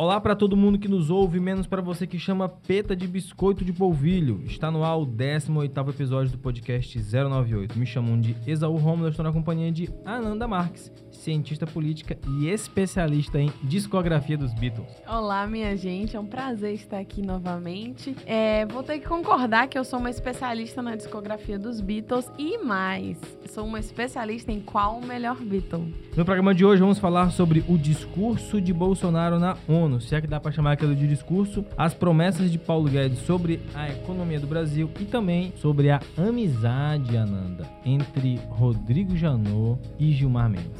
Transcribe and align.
Olá 0.00 0.18
para 0.18 0.34
todo 0.34 0.56
mundo 0.56 0.78
que 0.78 0.88
nos 0.88 1.10
ouve, 1.10 1.38
menos 1.38 1.66
para 1.66 1.82
você 1.82 2.06
que 2.06 2.18
chama 2.18 2.48
Peta 2.48 2.96
de 2.96 3.06
Biscoito 3.06 3.62
de 3.62 3.70
Polvilho. 3.70 4.42
Está 4.46 4.70
no 4.70 4.82
ar 4.82 4.96
o 4.96 5.06
18º 5.06 5.90
episódio 5.90 6.32
do 6.32 6.38
podcast 6.38 6.98
098. 6.98 7.78
Me 7.78 7.84
chamam 7.84 8.18
de 8.18 8.34
Exaú 8.46 8.78
Romulo, 8.78 9.10
estou 9.10 9.22
na 9.22 9.30
companhia 9.30 9.70
de 9.70 9.90
Ananda 10.06 10.48
Marques, 10.48 10.90
cientista 11.12 11.66
política 11.66 12.16
e 12.26 12.48
especialista 12.48 13.38
em 13.38 13.52
discografia 13.62 14.38
dos 14.38 14.54
Beatles. 14.54 14.88
Olá, 15.06 15.46
minha 15.46 15.76
gente, 15.76 16.16
é 16.16 16.20
um 16.20 16.24
prazer 16.24 16.72
estar 16.72 16.98
aqui 16.98 17.20
novamente. 17.20 18.16
É, 18.24 18.64
vou 18.64 18.82
ter 18.82 19.00
que 19.00 19.06
concordar 19.06 19.68
que 19.68 19.78
eu 19.78 19.84
sou 19.84 19.98
uma 19.98 20.08
especialista 20.08 20.80
na 20.80 20.96
discografia 20.96 21.58
dos 21.58 21.82
Beatles 21.82 22.26
e 22.38 22.56
mais, 22.56 23.18
sou 23.50 23.66
uma 23.66 23.78
especialista 23.78 24.50
em 24.50 24.60
qual 24.60 24.96
o 24.96 25.06
melhor 25.06 25.36
Beatle. 25.36 25.94
No 26.16 26.24
programa 26.24 26.54
de 26.54 26.64
hoje 26.64 26.80
vamos 26.80 26.98
falar 26.98 27.28
sobre 27.32 27.62
o 27.68 27.76
discurso 27.76 28.62
de 28.62 28.72
Bolsonaro 28.72 29.38
na 29.38 29.58
ONU 29.68 29.89
se 29.98 30.14
é 30.14 30.20
que 30.20 30.26
dá 30.26 30.38
para 30.38 30.52
chamar 30.52 30.72
aquilo 30.72 30.94
de 30.94 31.08
discurso, 31.08 31.64
as 31.76 31.94
promessas 31.94 32.52
de 32.52 32.58
Paulo 32.58 32.90
Guedes 32.90 33.20
sobre 33.20 33.62
a 33.74 33.88
economia 33.88 34.38
do 34.38 34.46
Brasil 34.46 34.90
e 35.00 35.06
também 35.06 35.54
sobre 35.56 35.90
a 35.90 36.00
amizade, 36.18 37.16
Ananda, 37.16 37.66
entre 37.84 38.38
Rodrigo 38.50 39.16
Janot 39.16 39.80
e 39.98 40.12
Gilmar 40.12 40.50
Mendes. 40.50 40.70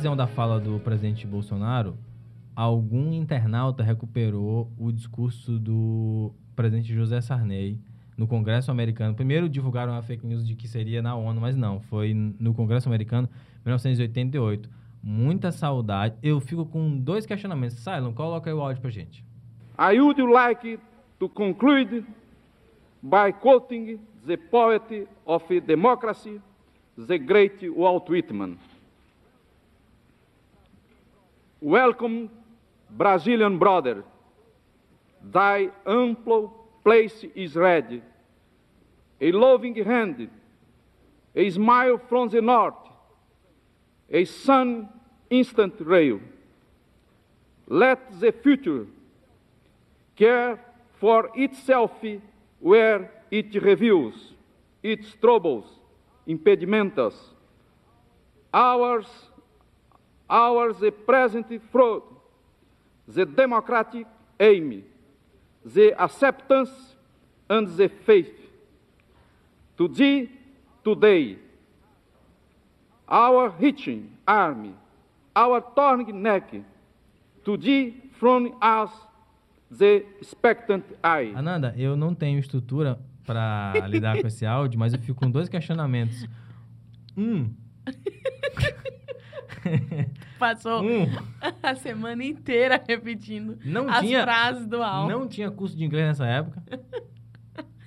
Ocasião 0.00 0.16
da 0.16 0.26
fala 0.26 0.58
do 0.58 0.80
presidente 0.80 1.26
Bolsonaro, 1.26 1.94
algum 2.56 3.12
internauta 3.12 3.82
recuperou 3.82 4.72
o 4.78 4.90
discurso 4.90 5.58
do 5.58 6.32
presidente 6.56 6.94
José 6.94 7.20
Sarney 7.20 7.78
no 8.16 8.26
Congresso 8.26 8.70
americano. 8.70 9.14
Primeiro 9.14 9.46
divulgaram 9.46 9.92
a 9.92 10.00
fake 10.00 10.26
news 10.26 10.48
de 10.48 10.54
que 10.54 10.66
seria 10.66 11.02
na 11.02 11.14
ONU, 11.14 11.38
mas 11.38 11.54
não, 11.54 11.80
foi 11.80 12.14
no 12.14 12.54
Congresso 12.54 12.88
americano, 12.88 13.28
1988. 13.62 14.70
Muita 15.02 15.52
saudade. 15.52 16.14
Eu 16.22 16.40
fico 16.40 16.64
com 16.64 16.96
dois 16.96 17.26
questionamentos. 17.26 17.76
Silon, 17.76 18.14
coloca 18.14 18.48
aí 18.48 18.54
o 18.54 18.62
áudio 18.62 18.80
pra 18.80 18.90
gente. 18.90 19.22
I 19.78 20.00
would 20.00 20.22
like 20.22 20.78
to 21.18 21.28
conclude 21.28 22.06
by 23.02 23.34
quoting 23.38 24.00
the 24.26 24.38
poet 24.38 25.06
of 25.26 25.60
democracy, 25.60 26.40
the 26.96 27.18
great 27.18 27.68
Walt 27.68 28.08
Whitman. 28.08 28.56
Welcome, 31.60 32.30
Brazilian 32.90 33.58
brother. 33.58 34.02
Thy 35.22 35.68
ample 35.86 36.48
place 36.82 37.24
is 37.34 37.54
ready. 37.54 38.02
A 39.20 39.32
loving 39.32 39.74
hand, 39.84 40.30
a 41.34 41.50
smile 41.50 42.00
from 42.08 42.30
the 42.30 42.40
north, 42.40 42.74
a 44.08 44.24
sun 44.24 44.88
instant 45.28 45.74
rail. 45.80 46.20
Let 47.66 48.18
the 48.18 48.32
future 48.32 48.86
care 50.16 50.58
for 50.98 51.30
itself 51.34 51.92
where 52.58 53.10
it 53.30 53.54
reveals 53.62 54.14
its 54.82 55.12
troubles, 55.20 55.66
impediments. 56.26 57.14
Ours 58.52 59.06
ours 60.30 60.76
the 60.78 60.92
present 60.92 61.46
fraud, 61.72 62.02
the 63.08 63.26
democratic 63.26 64.06
aim, 64.38 64.84
the 65.64 65.92
acceptance 66.00 66.70
and 67.48 67.68
the 67.76 67.88
faith. 68.06 68.32
To 69.76 69.88
thee 69.88 70.30
today, 70.84 71.38
our 73.08 73.50
hitching 73.58 74.16
army, 74.26 74.74
our 75.34 75.62
turning 75.74 76.22
neck, 76.22 76.52
to 77.44 77.56
thee 77.56 77.96
from 78.18 78.56
us 78.62 78.90
the 79.70 80.04
expectant 80.20 80.84
eye. 81.02 81.32
Ananda, 81.34 81.74
eu 81.76 81.96
não 81.96 82.14
tenho 82.14 82.38
estrutura 82.38 82.98
para 83.24 83.72
lidar 83.88 84.20
com 84.20 84.26
esse 84.26 84.44
áudio, 84.44 84.78
mas 84.78 84.92
eu 84.92 84.98
fico 84.98 85.18
com 85.18 85.30
dois 85.30 85.48
questionamentos. 85.48 86.26
Um. 87.16 87.50
Passou 90.40 90.82
hum. 90.82 91.06
a 91.62 91.74
semana 91.74 92.24
inteira 92.24 92.82
repetindo 92.88 93.58
não 93.62 93.90
as 93.90 94.00
tinha, 94.00 94.22
frases 94.22 94.66
do 94.66 94.82
álbum. 94.82 95.12
Não 95.12 95.28
tinha 95.28 95.50
curso 95.50 95.76
de 95.76 95.84
inglês 95.84 96.06
nessa 96.06 96.26
época. 96.26 96.62